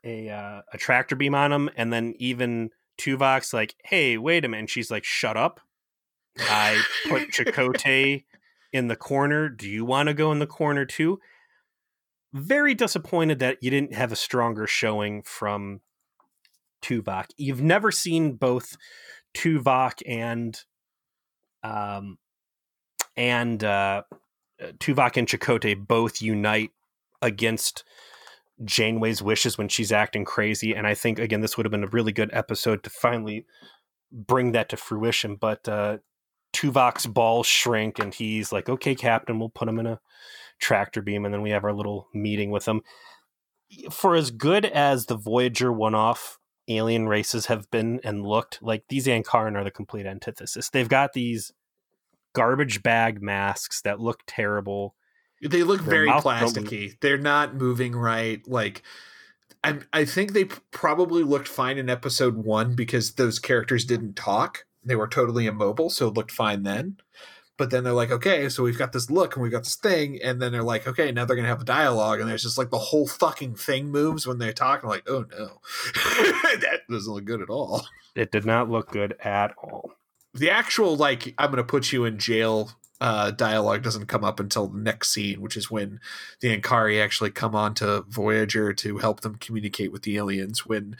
[0.02, 4.48] a uh, a tractor beam on them, and then even Tuvok's like, "Hey, wait a
[4.48, 5.60] minute!" She's like, "Shut up!
[6.38, 8.24] I put Chakotay
[8.72, 9.48] in the corner.
[9.48, 11.20] Do you want to go in the corner too?"
[12.32, 15.80] Very disappointed that you didn't have a stronger showing from
[16.82, 17.26] Tuvok.
[17.36, 18.76] You've never seen both
[19.36, 20.58] Tuvok and
[21.62, 22.18] um
[23.16, 24.02] and uh
[24.78, 26.70] Tuvok and Chakotay both unite
[27.20, 27.84] against
[28.64, 30.74] Janeway's wishes when she's acting crazy.
[30.74, 33.44] And I think again, this would have been a really good episode to finally
[34.10, 35.36] bring that to fruition.
[35.36, 35.98] But uh,
[36.54, 40.00] Tuvok's balls shrink, and he's like, "Okay, Captain, we'll put him in a
[40.58, 42.80] tractor beam," and then we have our little meeting with him.
[43.90, 46.38] For as good as the Voyager one-off
[46.68, 50.70] alien races have been and looked, like these Ankari are the complete antithesis.
[50.70, 51.52] They've got these
[52.34, 54.94] garbage bag masks that look terrible
[55.42, 56.98] they look Their very plasticky.
[57.00, 58.46] They're not moving right.
[58.46, 58.82] Like,
[59.62, 64.64] I I think they probably looked fine in episode one because those characters didn't talk.
[64.84, 66.98] They were totally immobile, so it looked fine then.
[67.58, 70.20] But then they're like, okay, so we've got this look and we've got this thing,
[70.22, 72.70] and then they're like, okay, now they're gonna have a dialogue, and there's just like
[72.70, 74.82] the whole fucking thing moves when they talk.
[74.82, 75.60] I'm like, oh no,
[75.94, 77.86] that doesn't look good at all.
[78.14, 79.92] It did not look good at all.
[80.34, 84.68] The actual like, I'm gonna put you in jail uh, dialogue doesn't come up until
[84.68, 86.00] the next scene, which is when
[86.40, 90.64] the Ankari actually come on to Voyager to help them communicate with the aliens.
[90.64, 90.96] When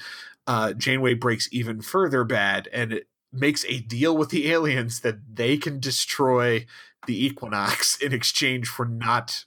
[0.46, 3.00] uh, Janeway breaks even further bad and
[3.38, 6.66] makes a deal with the aliens that they can destroy
[7.06, 9.44] the Equinox in exchange for not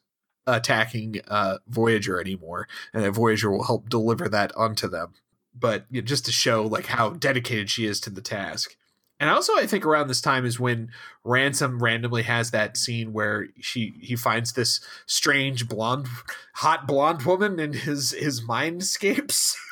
[0.47, 5.13] attacking uh, Voyager anymore, and that Voyager will help deliver that onto them.
[5.53, 8.75] But you know, just to show like how dedicated she is to the task.
[9.21, 10.91] And also, I think around this time is when
[11.25, 16.07] Ransom randomly has that scene where she he finds this strange blonde,
[16.55, 19.57] hot blonde woman, and his his mind escapes.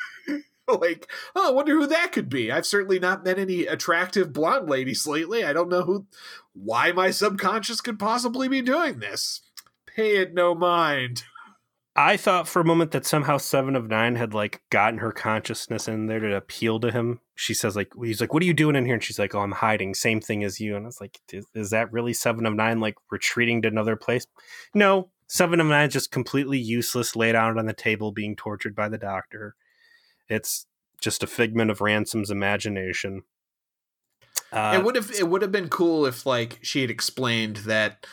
[0.81, 2.51] like, oh, I wonder who that could be.
[2.51, 5.43] I've certainly not met any attractive blonde ladies lately.
[5.43, 6.07] I don't know who,
[6.53, 9.41] why my subconscious could possibly be doing this.
[9.85, 11.23] Pay it no mind.
[11.95, 15.87] I thought for a moment that somehow Seven of Nine had like gotten her consciousness
[15.87, 17.21] in there to appeal to him.
[17.33, 19.39] She says like he's like, "What are you doing in here?" And she's like, "Oh,
[19.39, 19.95] I'm hiding.
[19.95, 22.79] Same thing as you." And I was like, "Is, is that really Seven of Nine
[22.79, 24.27] like retreating to another place?"
[24.75, 28.75] No, Seven of Nine is just completely useless, laid out on the table, being tortured
[28.75, 29.55] by the Doctor.
[30.29, 30.65] It's
[31.01, 33.23] just a figment of Ransom's imagination.
[34.51, 38.05] Uh, it would have it would have been cool if like she had explained that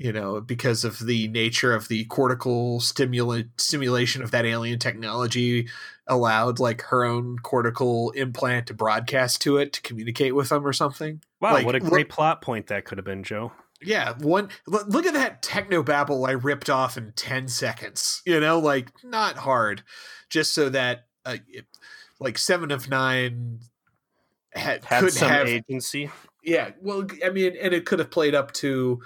[0.00, 5.68] you know, because of the nature of the cortical stimulate stimulation of that alien technology
[6.06, 10.72] allowed like her own cortical implant to broadcast to it to communicate with them or
[10.72, 11.20] something.
[11.38, 13.52] Wow, like, what a great look, plot point that could have been, Joe.
[13.82, 18.22] Yeah, one look at that techno babble I ripped off in 10 seconds.
[18.24, 19.82] You know, like not hard.
[20.30, 21.62] Just so that uh,
[22.18, 23.60] like 7 of 9
[24.52, 26.10] had, had could some have agency.
[26.42, 29.00] Yeah, well, I mean, and it could have played up to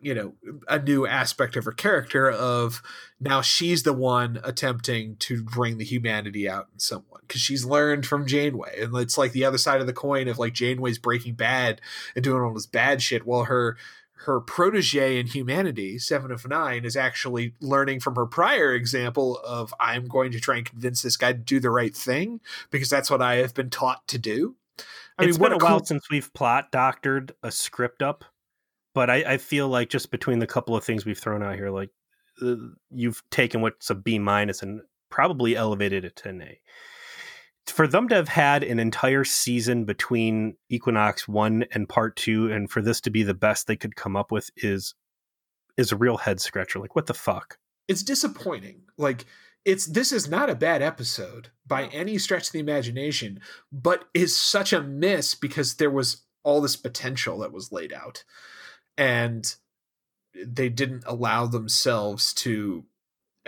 [0.00, 0.32] you know
[0.66, 2.82] a new aspect of her character of
[3.20, 8.06] now she's the one attempting to bring the humanity out in someone because she's learned
[8.06, 11.34] from Janeway and it's like the other side of the coin of like Janeway's breaking
[11.34, 11.80] bad
[12.14, 13.76] and doing all this bad shit while her
[14.18, 19.74] her protege in humanity, Seven of Nine, is actually learning from her prior example of
[19.78, 22.40] I'm going to try and convince this guy to do the right thing
[22.70, 24.56] because that's what I have been taught to do.
[25.18, 25.86] I it's mean, been a, a while cool...
[25.86, 28.24] since we've plot doctored a script up
[28.94, 31.70] but I, I, feel like just between the couple of things we've thrown out here,
[31.70, 31.90] like
[32.40, 32.54] uh,
[32.90, 36.60] you've taken what's a B minus and probably elevated it to an A.
[37.66, 42.70] For them to have had an entire season between Equinox one and part two, and
[42.70, 44.94] for this to be the best they could come up with is
[45.76, 46.78] is a real head scratcher.
[46.78, 47.58] Like, what the fuck?
[47.88, 48.82] It's disappointing.
[48.96, 49.24] Like,
[49.64, 53.40] it's this is not a bad episode by any stretch of the imagination,
[53.72, 58.24] but is such a miss because there was all this potential that was laid out
[58.96, 59.56] and
[60.34, 62.84] they didn't allow themselves to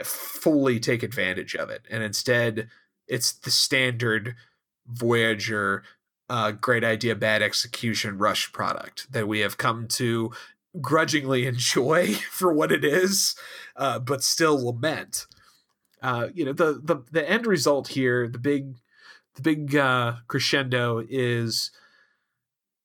[0.02, 2.68] fully take advantage of it and instead
[3.08, 4.34] it's the standard
[4.86, 5.82] voyager
[6.28, 10.32] uh, great idea bad execution rush product that we have come to
[10.80, 13.34] grudgingly enjoy for what it is
[13.76, 15.26] uh, but still lament.
[16.02, 18.74] Uh, you know the, the the end result here the big
[19.34, 21.70] the big uh, crescendo is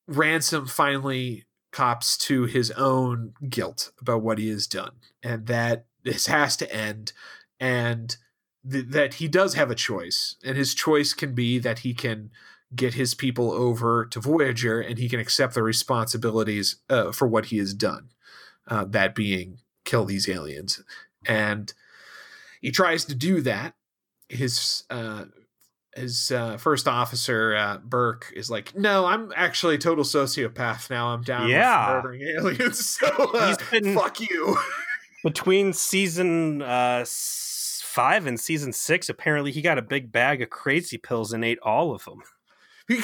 [0.07, 6.27] ransom finally cops to his own guilt about what he has done and that this
[6.27, 7.13] has to end
[7.59, 8.17] and
[8.69, 12.29] th- that he does have a choice and his choice can be that he can
[12.75, 17.45] get his people over to voyager and he can accept the responsibilities uh, for what
[17.47, 18.09] he has done
[18.67, 20.81] uh, that being kill these aliens
[21.27, 21.73] and
[22.61, 23.73] he tries to do that
[24.29, 25.25] his uh,
[25.95, 31.09] his uh, first officer uh, Burke is like, "No, I'm actually a total sociopath now.
[31.09, 31.95] I'm down Yeah.
[31.97, 32.79] with murdering aliens.
[33.01, 34.55] So uh, He's been- fuck you."
[35.25, 37.03] Between season uh,
[37.91, 41.59] five in season six, apparently he got a big bag of crazy pills and ate
[41.59, 42.23] all of them.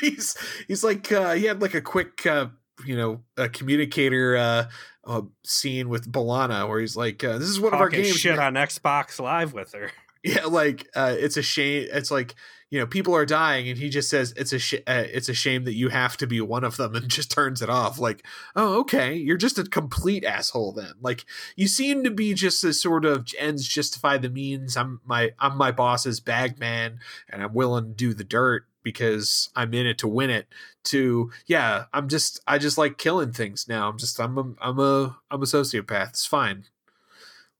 [0.00, 0.36] he's
[0.66, 2.46] he's like uh, he had like a quick uh,
[2.84, 4.68] you know a communicator uh,
[5.04, 8.36] uh, scene with B'Elanna where he's like, uh, "This is one of our games." shit
[8.36, 9.90] man." on Xbox Live with her.
[10.26, 12.34] Yeah like uh it's a shame it's like
[12.70, 15.34] you know people are dying and he just says it's a sh- uh, it's a
[15.34, 18.26] shame that you have to be one of them and just turns it off like
[18.56, 21.24] oh okay you're just a complete asshole then like
[21.54, 25.56] you seem to be just a sort of ends justify the means i'm my i'm
[25.56, 26.98] my boss's bag man
[27.28, 30.48] and i'm willing to do the dirt because i'm in it to win it
[30.82, 34.78] to yeah i'm just i just like killing things now i'm just i'm a i'm
[34.80, 36.64] a i'm a sociopath it's fine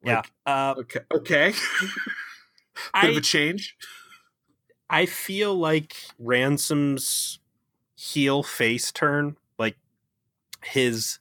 [0.02, 0.22] Yeah.
[0.46, 1.52] Uh, okay okay
[3.00, 3.76] bit of a change
[4.88, 7.40] I feel like Ransom's
[7.96, 9.76] heel face turn, like
[10.64, 11.18] his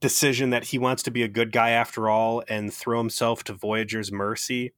[0.00, 3.52] decision that he wants to be a good guy after all and throw himself to
[3.52, 4.72] Voyager's mercy.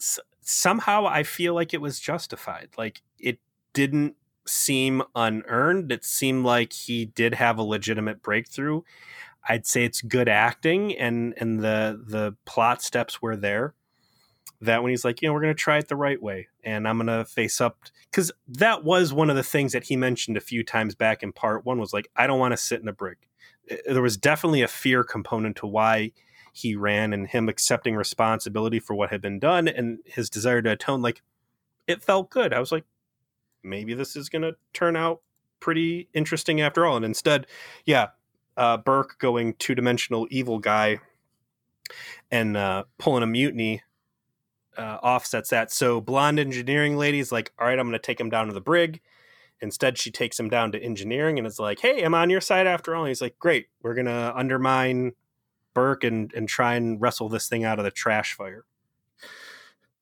[0.00, 2.70] S- somehow I feel like it was justified.
[2.76, 3.38] Like it
[3.72, 4.16] didn't
[4.46, 5.90] seem unearned.
[5.90, 8.82] It seemed like he did have a legitimate breakthrough.
[9.48, 13.74] I'd say it's good acting and and the the plot steps were there
[14.60, 16.88] that when he's like, you know, we're going to try it the right way and
[16.88, 17.78] I'm going to face up.
[18.10, 21.32] Because that was one of the things that he mentioned a few times back in
[21.32, 23.18] part one was like, I don't want to sit in a brig.
[23.70, 26.12] Uh, There was definitely a fear component to why
[26.52, 30.70] he ran and him accepting responsibility for what had been done and his desire to
[30.70, 31.02] atone.
[31.02, 31.20] Like,
[31.86, 32.54] it felt good.
[32.54, 32.84] I was like,
[33.62, 35.20] maybe this is going to turn out
[35.58, 36.96] pretty interesting after all.
[36.96, 37.46] And instead,
[37.84, 38.08] yeah,
[38.56, 41.00] uh, Burke going two dimensional evil guy
[42.30, 43.82] and uh, pulling a mutiny
[44.76, 45.72] uh, offsets that.
[45.72, 48.60] So blonde engineering lady's like, all right, I'm going to take him down to the
[48.60, 49.00] brig.
[49.60, 52.66] Instead, she takes him down to engineering and is like, hey, I'm on your side
[52.66, 53.04] after all.
[53.04, 55.12] And he's like, great, we're going to undermine
[55.74, 58.64] Burke and, and try and wrestle this thing out of the trash fire.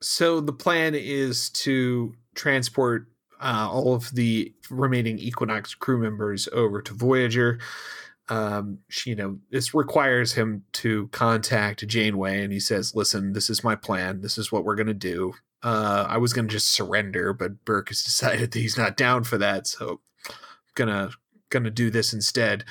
[0.00, 3.06] So the plan is to transport
[3.40, 7.58] uh, all of the remaining Equinox crew members over to Voyager.
[8.32, 13.50] Um, she, you know, this requires him to contact Janeway, and he says, "Listen, this
[13.50, 14.22] is my plan.
[14.22, 15.34] This is what we're gonna do.
[15.62, 19.36] Uh, I was gonna just surrender, but Burke has decided that he's not down for
[19.36, 20.34] that, so I'm
[20.74, 21.10] gonna
[21.50, 22.64] gonna do this instead."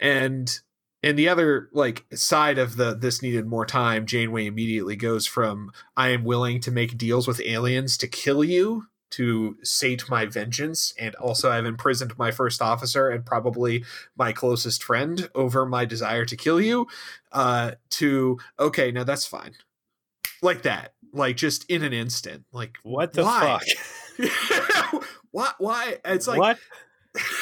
[0.00, 0.60] And
[1.02, 5.72] and the other like side of the this needed more time janeway immediately goes from
[5.96, 10.94] i am willing to make deals with aliens to kill you to sate my vengeance
[10.98, 13.84] and also i've imprisoned my first officer and probably
[14.16, 16.86] my closest friend over my desire to kill you
[17.32, 19.54] uh to okay now that's fine.
[20.42, 20.94] Like that.
[21.12, 22.44] Like just in an instant.
[22.52, 23.58] Like What the why?
[24.18, 25.04] fuck?
[25.30, 25.96] why why?
[26.04, 26.58] It's like what?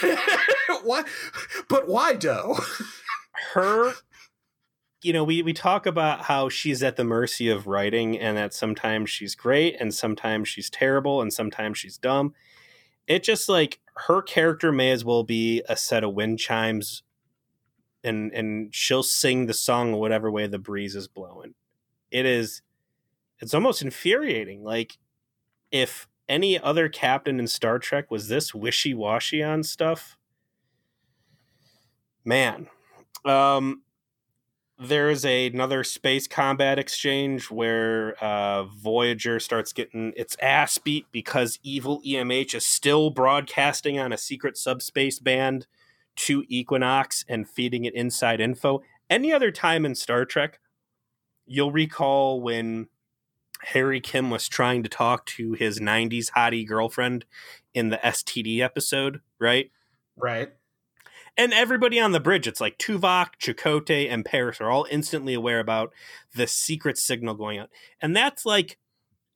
[0.82, 1.04] why?
[1.68, 2.56] But why doe?
[3.54, 3.92] Her,
[5.02, 8.52] you know, we, we talk about how she's at the mercy of writing and that
[8.52, 12.34] sometimes she's great and sometimes she's terrible and sometimes she's dumb.
[13.06, 17.02] It just like her character may as well be a set of wind chimes
[18.04, 21.54] and and she'll sing the song whatever way the breeze is blowing.
[22.10, 22.62] It is
[23.40, 24.62] it's almost infuriating.
[24.64, 24.98] Like
[25.70, 30.16] if any other captain in Star Trek was this wishy-washy on stuff,
[32.24, 32.68] man.
[33.24, 33.82] Um
[34.78, 41.58] there's a, another space combat exchange where uh, Voyager starts getting its ass beat because
[41.64, 45.66] evil EMH is still broadcasting on a secret subspace band
[46.14, 48.82] to Equinox and feeding it inside info.
[49.10, 50.60] Any other time in Star Trek,
[51.44, 52.86] you'll recall when
[53.62, 57.24] Harry Kim was trying to talk to his 90s hottie girlfriend
[57.74, 59.72] in the STD episode, right?
[60.16, 60.52] right
[61.38, 65.60] and everybody on the bridge, it's like Tuvok, Chakotay, and Paris are all instantly aware
[65.60, 65.94] about
[66.34, 67.70] the secret signal going out.
[68.02, 68.76] And that's like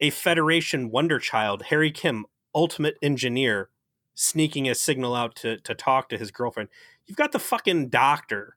[0.01, 3.71] a Federation wonder child, Harry Kim, ultimate engineer,
[4.17, 6.71] sneaking a signal out to, to talk to his girlfriend.
[7.07, 8.57] You've got the fucking doctor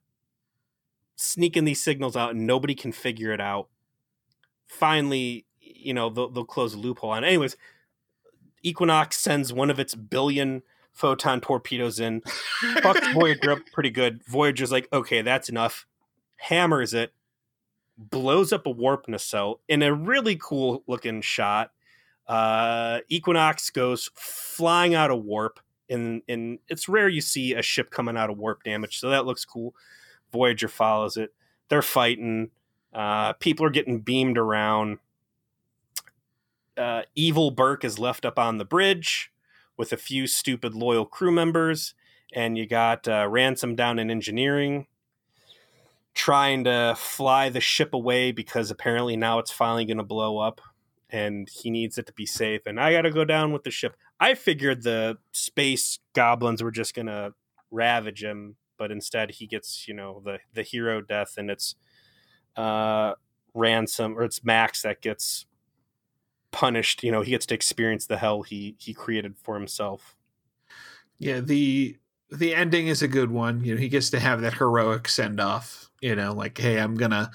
[1.14, 3.68] sneaking these signals out and nobody can figure it out.
[4.66, 7.22] Finally, you know, they'll, they'll close a loophole on.
[7.22, 7.56] Anyways,
[8.64, 10.62] Equinox sends one of its billion
[10.96, 12.22] photon torpedoes in
[12.78, 14.22] fucks Voyager up pretty good.
[14.26, 15.86] Voyager's like, okay, that's enough.
[16.36, 17.12] Hammers it,
[17.96, 21.70] blows up a warp nacelle in a really cool looking shot.
[22.26, 27.90] Uh, Equinox goes flying out of warp, and and it's rare you see a ship
[27.90, 29.74] coming out of warp damage, so that looks cool.
[30.32, 31.32] Voyager follows it.
[31.68, 32.50] They're fighting.
[32.92, 34.98] Uh, people are getting beamed around.
[36.76, 39.30] uh, evil Burke is left up on the bridge
[39.76, 41.94] with a few stupid loyal crew members,
[42.34, 44.86] and you got uh, Ransom down in engineering
[46.16, 50.62] trying to fly the ship away because apparently now it's finally going to blow up
[51.10, 53.70] and he needs it to be safe and i got to go down with the
[53.70, 53.94] ship.
[54.18, 57.34] I figured the space goblins were just going to
[57.70, 61.74] ravage him but instead he gets you know the the hero death and it's
[62.56, 63.12] uh
[63.52, 65.44] ransom or it's max that gets
[66.50, 70.16] punished you know he gets to experience the hell he he created for himself.
[71.18, 71.96] Yeah the
[72.30, 73.64] the ending is a good one.
[73.64, 76.94] You know he gets to have that heroic send off you know like hey i'm
[76.94, 77.30] gonna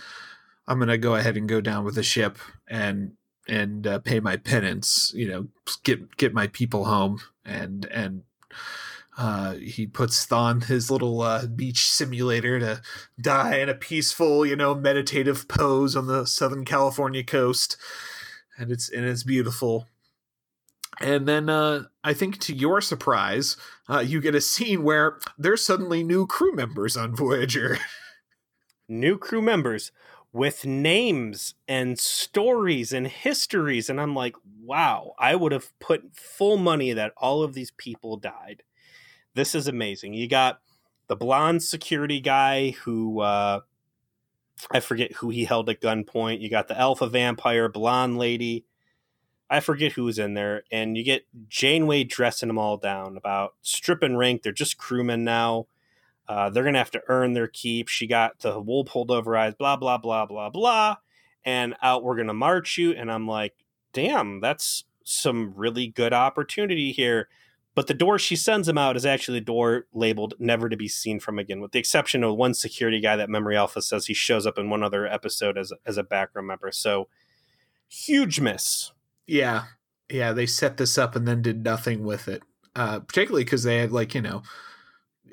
[0.67, 3.13] i'm gonna go ahead and go down with the ship and
[3.47, 5.47] and uh, pay my penance you know
[5.83, 7.19] get get my people home.
[7.45, 8.23] And and
[9.17, 12.81] uh, he puts on his little uh, beach simulator to
[13.19, 17.77] die in a peaceful, you know, meditative pose on the Southern California coast,
[18.57, 19.87] and it's and it's beautiful.
[20.99, 23.57] And then uh, I think to your surprise,
[23.89, 27.79] uh, you get a scene where there's suddenly new crew members on Voyager.
[28.89, 29.91] new crew members
[30.33, 33.89] with names and stories and histories.
[33.89, 38.17] And I'm like, wow, I would have put full money that all of these people
[38.17, 38.63] died.
[39.33, 40.13] This is amazing.
[40.13, 40.59] You got
[41.07, 43.61] the blonde security guy who, uh,
[44.69, 46.41] I forget who he held at gunpoint.
[46.41, 48.65] You got the alpha vampire blonde lady.
[49.49, 50.63] I forget who was in there.
[50.71, 54.43] And you get Janeway dressing them all down about strip and rank.
[54.43, 55.67] They're just crewmen now.
[56.27, 57.89] Uh, they're going to have to earn their keep.
[57.89, 60.97] She got the wool pulled over eyes, blah, blah, blah, blah, blah.
[61.43, 62.91] And out, we're going to march you.
[62.91, 63.55] And I'm like,
[63.91, 67.27] damn, that's some really good opportunity here.
[67.73, 70.89] But the door she sends him out is actually a door labeled never to be
[70.89, 74.13] seen from again, with the exception of one security guy that Memory Alpha says he
[74.13, 76.71] shows up in one other episode as, as a background member.
[76.71, 77.07] So
[77.87, 78.91] huge miss.
[79.25, 79.63] Yeah.
[80.09, 80.33] Yeah.
[80.33, 82.43] They set this up and then did nothing with it.
[82.75, 84.43] Uh, particularly because they had, like, you know,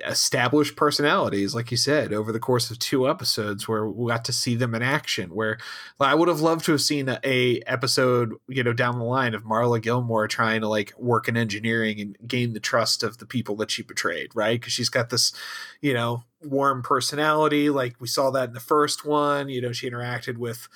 [0.06, 4.32] established personalities, like you said, over the course of two episodes, where we got to
[4.32, 5.30] see them in action.
[5.34, 5.58] Where
[6.00, 9.34] I would have loved to have seen a, a, episode, you know, down the line
[9.34, 13.26] of Marla Gilmore trying to like work in engineering and gain the trust of the
[13.26, 14.60] people that she betrayed, right?
[14.60, 15.32] Because she's got this,
[15.80, 17.70] you know, warm personality.
[17.70, 19.48] Like we saw that in the first one.
[19.48, 20.68] You know, she interacted with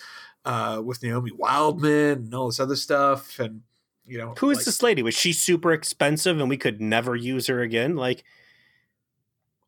[0.44, 3.62] uh with Naomi Wildman and all this other stuff, and
[4.07, 5.03] you know, who is like, this lady?
[5.03, 7.97] Was she super expensive and we could never use her again?
[7.97, 8.24] Like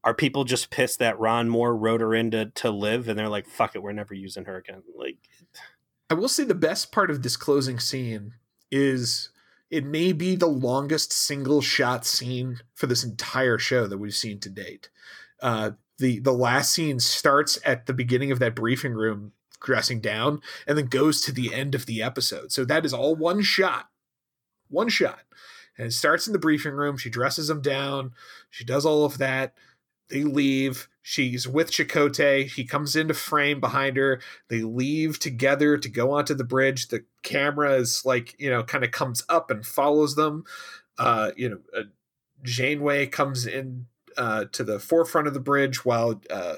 [0.04, 3.28] are people just pissed that Ron Moore wrote her in to, to live and they're
[3.28, 4.82] like, fuck it, we're never using her again?
[4.96, 5.16] Like,
[6.10, 8.34] I will say the best part of this closing scene
[8.70, 9.30] is
[9.70, 14.38] it may be the longest single shot scene for this entire show that we've seen
[14.40, 14.90] to date.
[15.40, 20.40] Uh, the the last scene starts at the beginning of that briefing room dressing down
[20.66, 22.52] and then goes to the end of the episode.
[22.52, 23.88] So that is all one shot.
[24.68, 25.20] One shot.
[25.78, 26.96] And it starts in the briefing room.
[26.98, 28.12] She dresses him down.
[28.50, 29.54] She does all of that
[30.08, 30.88] they leave.
[31.02, 32.50] She's with Chakotay.
[32.50, 34.20] He comes into frame behind her.
[34.48, 36.88] They leave together to go onto the bridge.
[36.88, 40.44] The camera is like, you know, kind of comes up and follows them.
[40.96, 41.82] Uh, you know, uh,
[42.42, 43.86] Janeway comes in
[44.16, 46.56] uh, to the forefront of the bridge while uh,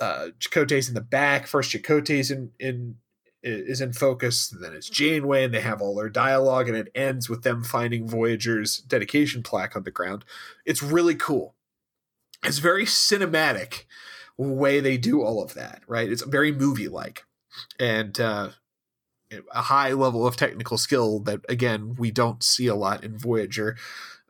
[0.00, 1.46] uh, Chakotay's in the back.
[1.46, 2.96] First, Chakotay's in, in
[3.42, 4.48] is in focus.
[4.48, 8.06] Then it's Janeway, and they have all their dialogue, and it ends with them finding
[8.06, 10.24] Voyager's dedication plaque on the ground.
[10.64, 11.54] It's really cool
[12.42, 13.84] it's very cinematic
[14.36, 16.10] way they do all of that, right?
[16.10, 17.24] It's very movie like
[17.78, 18.50] and uh,
[19.52, 23.76] a high level of technical skill that, again, we don't see a lot in Voyager.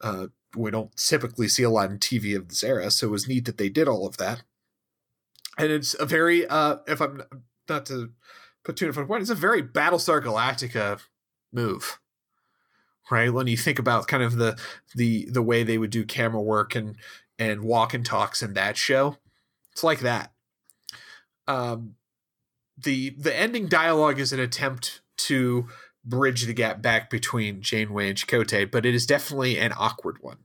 [0.01, 3.28] Uh, we don't typically see a lot in TV of this era, so it was
[3.28, 4.43] neat that they did all of that.
[5.59, 7.22] And it's a very, uh, if I'm
[7.68, 8.10] not to
[8.64, 11.01] put too much point, it's a very Battlestar Galactica
[11.52, 11.98] move
[13.10, 14.59] right when you think about kind of the
[14.94, 16.97] the the way they would do camera work and
[17.51, 19.16] and walk and talks in that show.
[19.73, 20.32] It's like that.
[21.48, 21.97] Um,
[22.78, 25.69] the the ending dialogue is an attempt to
[26.05, 30.39] bridge the gap back between Janeway and Chakotay, but it is definitely an awkward one.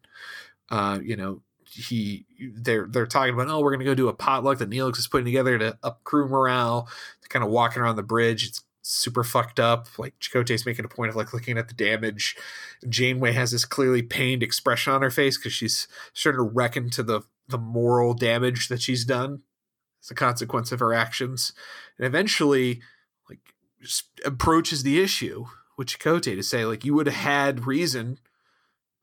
[0.70, 2.26] Uh, you know, he
[2.56, 5.26] they're they're talking about oh we're gonna go do a potluck that Neelix is putting
[5.26, 6.90] together to up crew morale.
[7.22, 8.46] They're kind of walking around the bridge.
[8.46, 9.88] It's super fucked up.
[10.00, 12.38] Like Chakotay's making a point of like looking at the damage.
[12.88, 17.04] Janeway has this clearly pained expression on her face because she's starting to reckon to
[17.04, 19.42] the the moral damage that she's done
[20.04, 21.54] as a consequence of her actions.
[21.98, 22.82] And eventually,
[23.30, 23.40] like
[24.26, 25.46] approaches the issue
[25.78, 28.20] with Chakotay to say, like, you would have had reason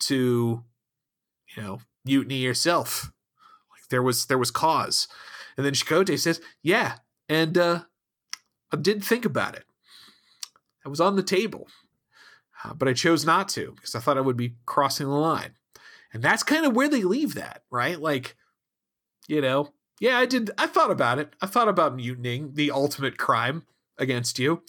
[0.00, 0.64] to,
[1.56, 3.12] you know, mutiny yourself.
[3.70, 5.08] Like there was there was cause.
[5.56, 6.96] And then Chakotay says, Yeah,
[7.28, 7.80] and uh
[8.72, 9.64] I did think about it.
[10.84, 11.68] I was on the table.
[12.64, 15.54] uh, but I chose not to because I thought I would be crossing the line.
[16.12, 18.00] And that's kind of where they leave that, right?
[18.00, 18.36] Like,
[19.26, 20.50] you know, yeah, I did.
[20.58, 21.34] I thought about it.
[21.40, 23.64] I thought about mutinying the ultimate crime
[23.98, 24.62] against you,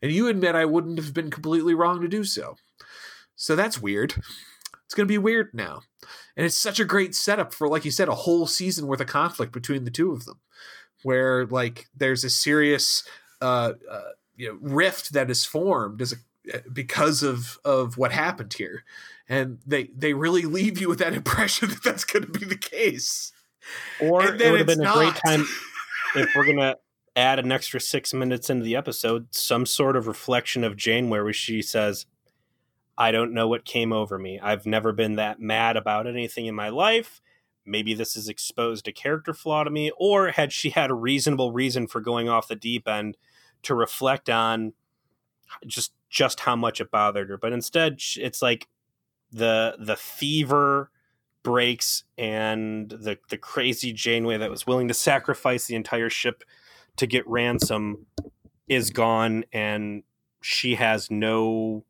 [0.00, 2.56] and you admit I wouldn't have been completely wrong to do so.
[3.36, 4.14] So that's weird.
[4.84, 5.82] It's going to be weird now.
[6.36, 9.06] And it's such a great setup for, like you said, a whole season worth of
[9.06, 10.40] conflict between the two of them,
[11.02, 13.02] where like there's a serious
[13.40, 16.16] uh, uh you know rift that is formed as a
[16.52, 18.84] uh, because of of what happened here.
[19.28, 22.56] And they they really leave you with that impression that that's going to be the
[22.56, 23.32] case.
[24.00, 25.46] Or it would have been a great time
[26.16, 26.76] if we're gonna
[27.14, 31.60] add an extra six minutes into the episode some sort of reflection of Janeway she
[31.60, 32.06] says
[32.96, 34.40] i don't know what came over me.
[34.40, 37.20] I've never been that mad about anything in my life.
[37.64, 39.92] Maybe this is exposed a character flaw to me.
[39.96, 43.16] Or had she had a reasonable reason for going off the deep end
[43.62, 44.72] to reflect on
[45.66, 48.68] just just how much it bothered her but instead it's like
[49.30, 50.90] the the fever
[51.42, 56.44] breaks and the the crazy Janeway that was willing to sacrifice the entire ship
[56.96, 58.06] to get ransom
[58.68, 60.02] is gone and
[60.40, 61.84] she has no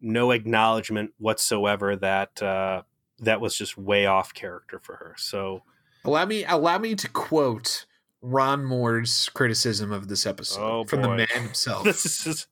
[0.00, 2.82] no acknowledgement whatsoever that uh,
[3.20, 5.14] that was just way off character for her.
[5.18, 5.62] So
[6.04, 7.86] allow me allow me to quote
[8.22, 11.84] Ron Moore's criticism of this episode oh, from the man himself.
[11.84, 12.46] this is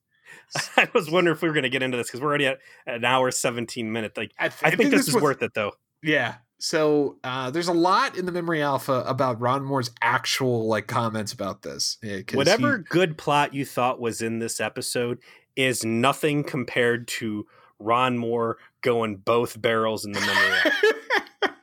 [0.76, 2.58] I was wondering if we were going to get into this because we're already at
[2.86, 4.16] an hour seventeen minute.
[4.16, 5.72] Like I, th- I, think, think, this, this is was, worth it though.
[6.02, 6.36] Yeah.
[6.60, 11.32] So uh, there's a lot in the memory alpha about Ron Moore's actual like comments
[11.32, 11.98] about this.
[12.32, 15.18] Whatever he, good plot you thought was in this episode
[15.54, 17.46] is nothing compared to
[17.78, 21.52] Ron Moore going both barrels in the memory.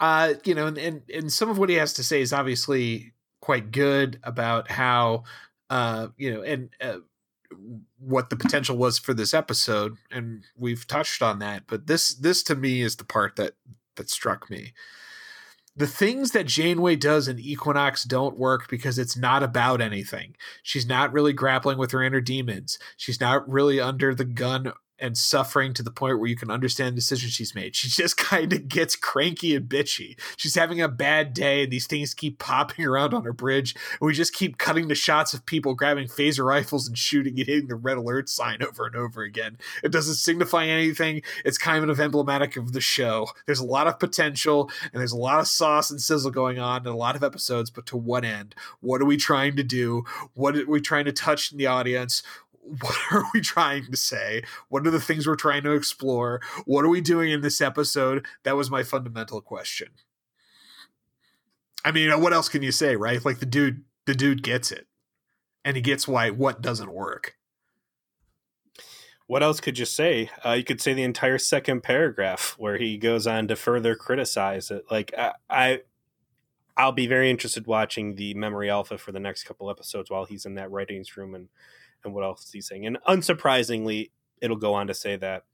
[0.00, 3.12] uh, you know, and, and and some of what he has to say is obviously
[3.40, 5.24] quite good about how
[5.70, 6.98] uh, you know, and uh,
[7.98, 12.42] what the potential was for this episode and we've touched on that but this this
[12.42, 13.54] to me is the part that
[13.96, 14.72] that struck me
[15.74, 20.34] the things that Janeway does in Equinox don't work because it's not about anything.
[20.60, 22.80] She's not really grappling with her inner demons.
[22.96, 26.94] She's not really under the gun and suffering to the point where you can understand
[26.94, 27.76] the decisions she's made.
[27.78, 30.18] She just kind of gets cranky and bitchy.
[30.36, 33.74] She's having a bad day, and these things keep popping around on her bridge.
[34.00, 37.46] And we just keep cutting the shots of people grabbing phaser rifles and shooting and
[37.46, 39.58] hitting the red alert sign over and over again.
[39.84, 41.22] It doesn't signify anything.
[41.44, 43.28] It's kind of emblematic of the show.
[43.46, 46.82] There's a lot of potential, and there's a lot of sauce and sizzle going on
[46.82, 48.54] in a lot of episodes, but to what end?
[48.80, 50.04] What are we trying to do?
[50.34, 52.22] What are we trying to touch in the audience?
[52.80, 54.42] what are we trying to say?
[54.68, 56.40] What are the things we're trying to explore?
[56.64, 58.26] What are we doing in this episode?
[58.42, 59.88] That was my fundamental question.
[61.84, 63.24] I mean, what else can you say, right?
[63.24, 64.86] Like the dude, the dude gets it,
[65.64, 67.36] and he gets why what doesn't work.
[69.26, 70.30] What else could you say?
[70.44, 74.70] Uh, you could say the entire second paragraph where he goes on to further criticize
[74.70, 74.84] it.
[74.90, 75.80] Like I, I
[76.76, 80.46] I'll be very interested watching the memory alpha for the next couple episodes while he's
[80.46, 81.48] in that writings room and
[82.08, 82.86] and what else is he saying?
[82.86, 84.10] And unsurprisingly,
[84.40, 85.44] it'll go on to say that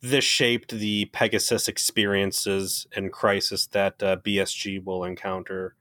[0.00, 5.74] this shaped the Pegasus experiences and crisis that uh, BSG will encounter,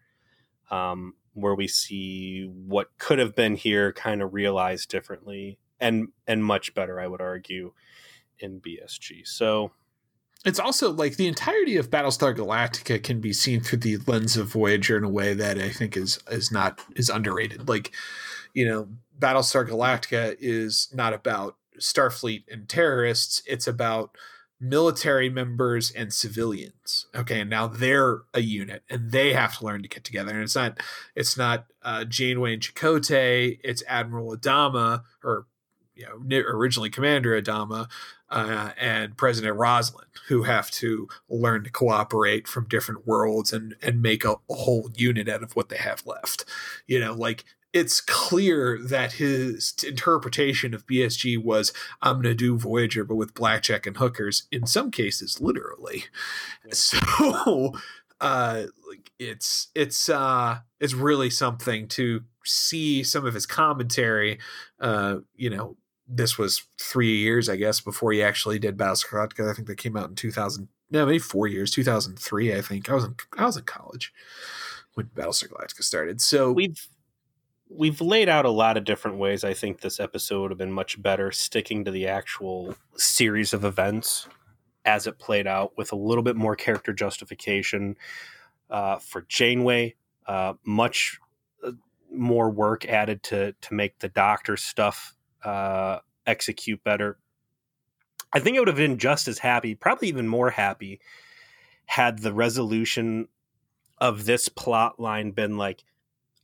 [0.72, 6.44] um, where we see what could have been here kind of realized differently and and
[6.44, 7.74] much better, I would argue,
[8.40, 9.28] in BSG.
[9.28, 9.72] So
[10.46, 14.48] it's also like the entirety of Battlestar Galactica can be seen through the lens of
[14.48, 17.68] Voyager in a way that I think is is not is underrated.
[17.68, 17.92] Like,
[18.58, 18.88] you know,
[19.20, 23.44] Battlestar Galactica is not about Starfleet and terrorists.
[23.46, 24.18] It's about
[24.60, 27.06] military members and civilians.
[27.14, 30.32] Okay, and now they're a unit and they have to learn to get together.
[30.32, 30.82] And it's not
[31.16, 33.60] it's not uh, Janeway and Chakotay.
[33.64, 35.46] It's Admiral Adama or
[35.94, 37.88] you know originally Commander Adama
[38.32, 44.02] uh, and President Roslin who have to learn to cooperate from different worlds and and
[44.02, 46.44] make a, a whole unit out of what they have left.
[46.88, 47.46] You know, like
[47.78, 51.72] it's clear that his interpretation of BSG was
[52.02, 54.48] I'm going to do Voyager, but with blackjack and hookers.
[54.52, 56.06] In some cases, literally.
[56.72, 57.74] So,
[58.20, 58.64] uh,
[59.20, 64.40] it's it's uh, it's really something to see some of his commentary.
[64.80, 65.78] Uh, you know,
[66.08, 69.50] this was three years, I guess, before he actually did Battlestar Galactica.
[69.50, 70.68] I think that came out in 2000.
[70.90, 72.54] No, maybe four years, 2003.
[72.54, 74.12] I think I was in I was in college
[74.96, 76.20] when Battlestar Galactica started.
[76.20, 76.88] So we've
[77.70, 79.44] we've laid out a lot of different ways.
[79.44, 83.66] I think this episode would have been much better sticking to the actual series of
[83.66, 84.28] events
[84.86, 87.98] as it played out with a little bit more character justification
[88.70, 89.96] uh, for Janeway.
[90.26, 91.20] Uh, much
[91.66, 91.72] uh,
[92.12, 97.18] more work added to to make the Doctor stuff uh, execute better.
[98.34, 101.00] I think I would have been just as happy, probably even more happy,
[101.86, 103.30] had the resolution
[104.00, 105.84] of this plot line been like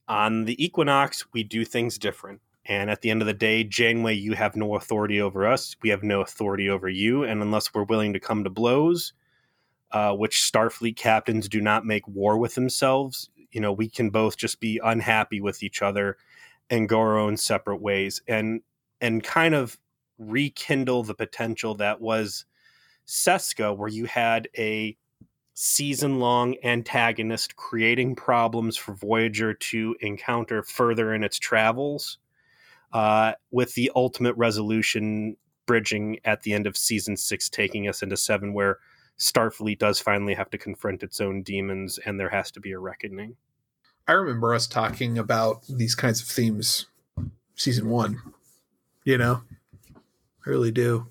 [0.07, 2.41] on the equinox, we do things different.
[2.65, 5.75] And at the end of the day, Janeway, you have no authority over us.
[5.81, 7.23] We have no authority over you.
[7.23, 9.13] And unless we're willing to come to blows,
[9.91, 14.37] uh, which Starfleet captains do not make war with themselves, you know, we can both
[14.37, 16.17] just be unhappy with each other
[16.69, 18.21] and go our own separate ways.
[18.27, 18.61] And
[19.01, 19.77] and kind of
[20.17, 22.45] rekindle the potential that was
[23.05, 24.97] Seska, where you had a
[25.53, 32.17] season long antagonist creating problems for Voyager to encounter further in its travels,
[32.91, 38.17] uh, with the ultimate resolution bridging at the end of season six, taking us into
[38.17, 38.79] seven, where
[39.17, 42.79] Starfleet does finally have to confront its own demons and there has to be a
[42.79, 43.35] reckoning.
[44.07, 46.87] I remember us talking about these kinds of themes
[47.55, 48.21] season one,
[49.05, 49.43] you know,
[50.45, 51.07] I really do.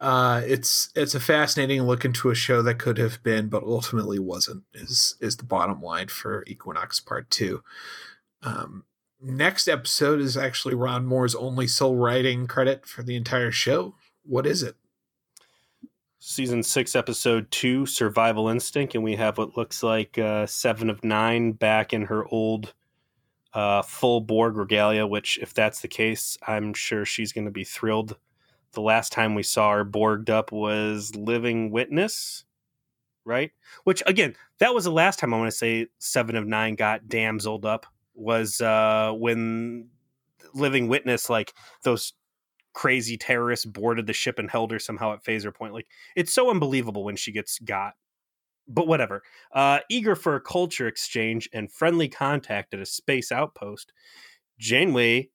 [0.00, 4.18] Uh, it's it's a fascinating look into a show that could have been, but ultimately
[4.18, 4.62] wasn't.
[4.72, 7.62] Is is the bottom line for Equinox Part Two?
[8.42, 8.84] Um,
[9.20, 13.96] next episode is actually Ron Moore's only sole writing credit for the entire show.
[14.22, 14.76] What is it?
[16.20, 21.02] Season six, episode two, Survival Instinct, and we have what looks like uh, seven of
[21.02, 22.72] nine back in her old
[23.52, 25.08] uh, full Borg regalia.
[25.08, 28.16] Which, if that's the case, I'm sure she's going to be thrilled
[28.72, 32.44] the last time we saw her borged up was Living Witness,
[33.24, 33.50] right?
[33.84, 37.08] Which again, that was the last time I want to say seven of nine got
[37.08, 39.88] damseled up was uh when
[40.54, 42.12] Living Witness, like those
[42.74, 45.74] crazy terrorists boarded the ship and held her somehow at phaser point.
[45.74, 47.94] Like it's so unbelievable when she gets got.
[48.70, 49.22] But whatever.
[49.50, 53.92] Uh, eager for a culture exchange and friendly contact at a space outpost,
[54.58, 55.30] Janeway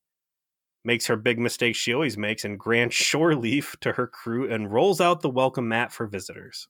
[0.84, 4.72] makes her big mistake she always makes and grants shore leave to her crew and
[4.72, 6.68] rolls out the welcome mat for visitors.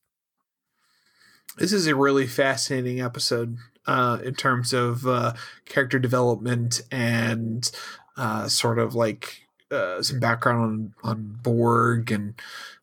[1.58, 5.34] This is a really fascinating episode uh, in terms of uh,
[5.66, 7.70] character development and
[8.18, 12.36] uh, sort of like uh, some background on, on Borg, and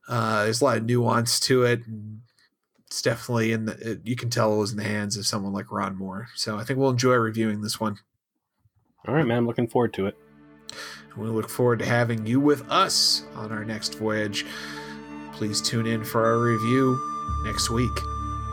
[0.08, 1.86] uh, there's a lot of nuance to it.
[1.86, 2.20] And
[2.86, 5.52] it's definitely in the, it, you can tell it was in the hands of someone
[5.52, 6.28] like Ron Moore.
[6.34, 7.98] So I think we'll enjoy reviewing this one.
[9.06, 9.38] All right, man.
[9.38, 10.16] I'm looking forward to it.
[11.16, 14.46] We look forward to having you with us on our next voyage.
[15.32, 16.98] Please tune in for our review
[17.44, 17.98] next week.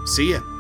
[0.05, 0.56] See ya.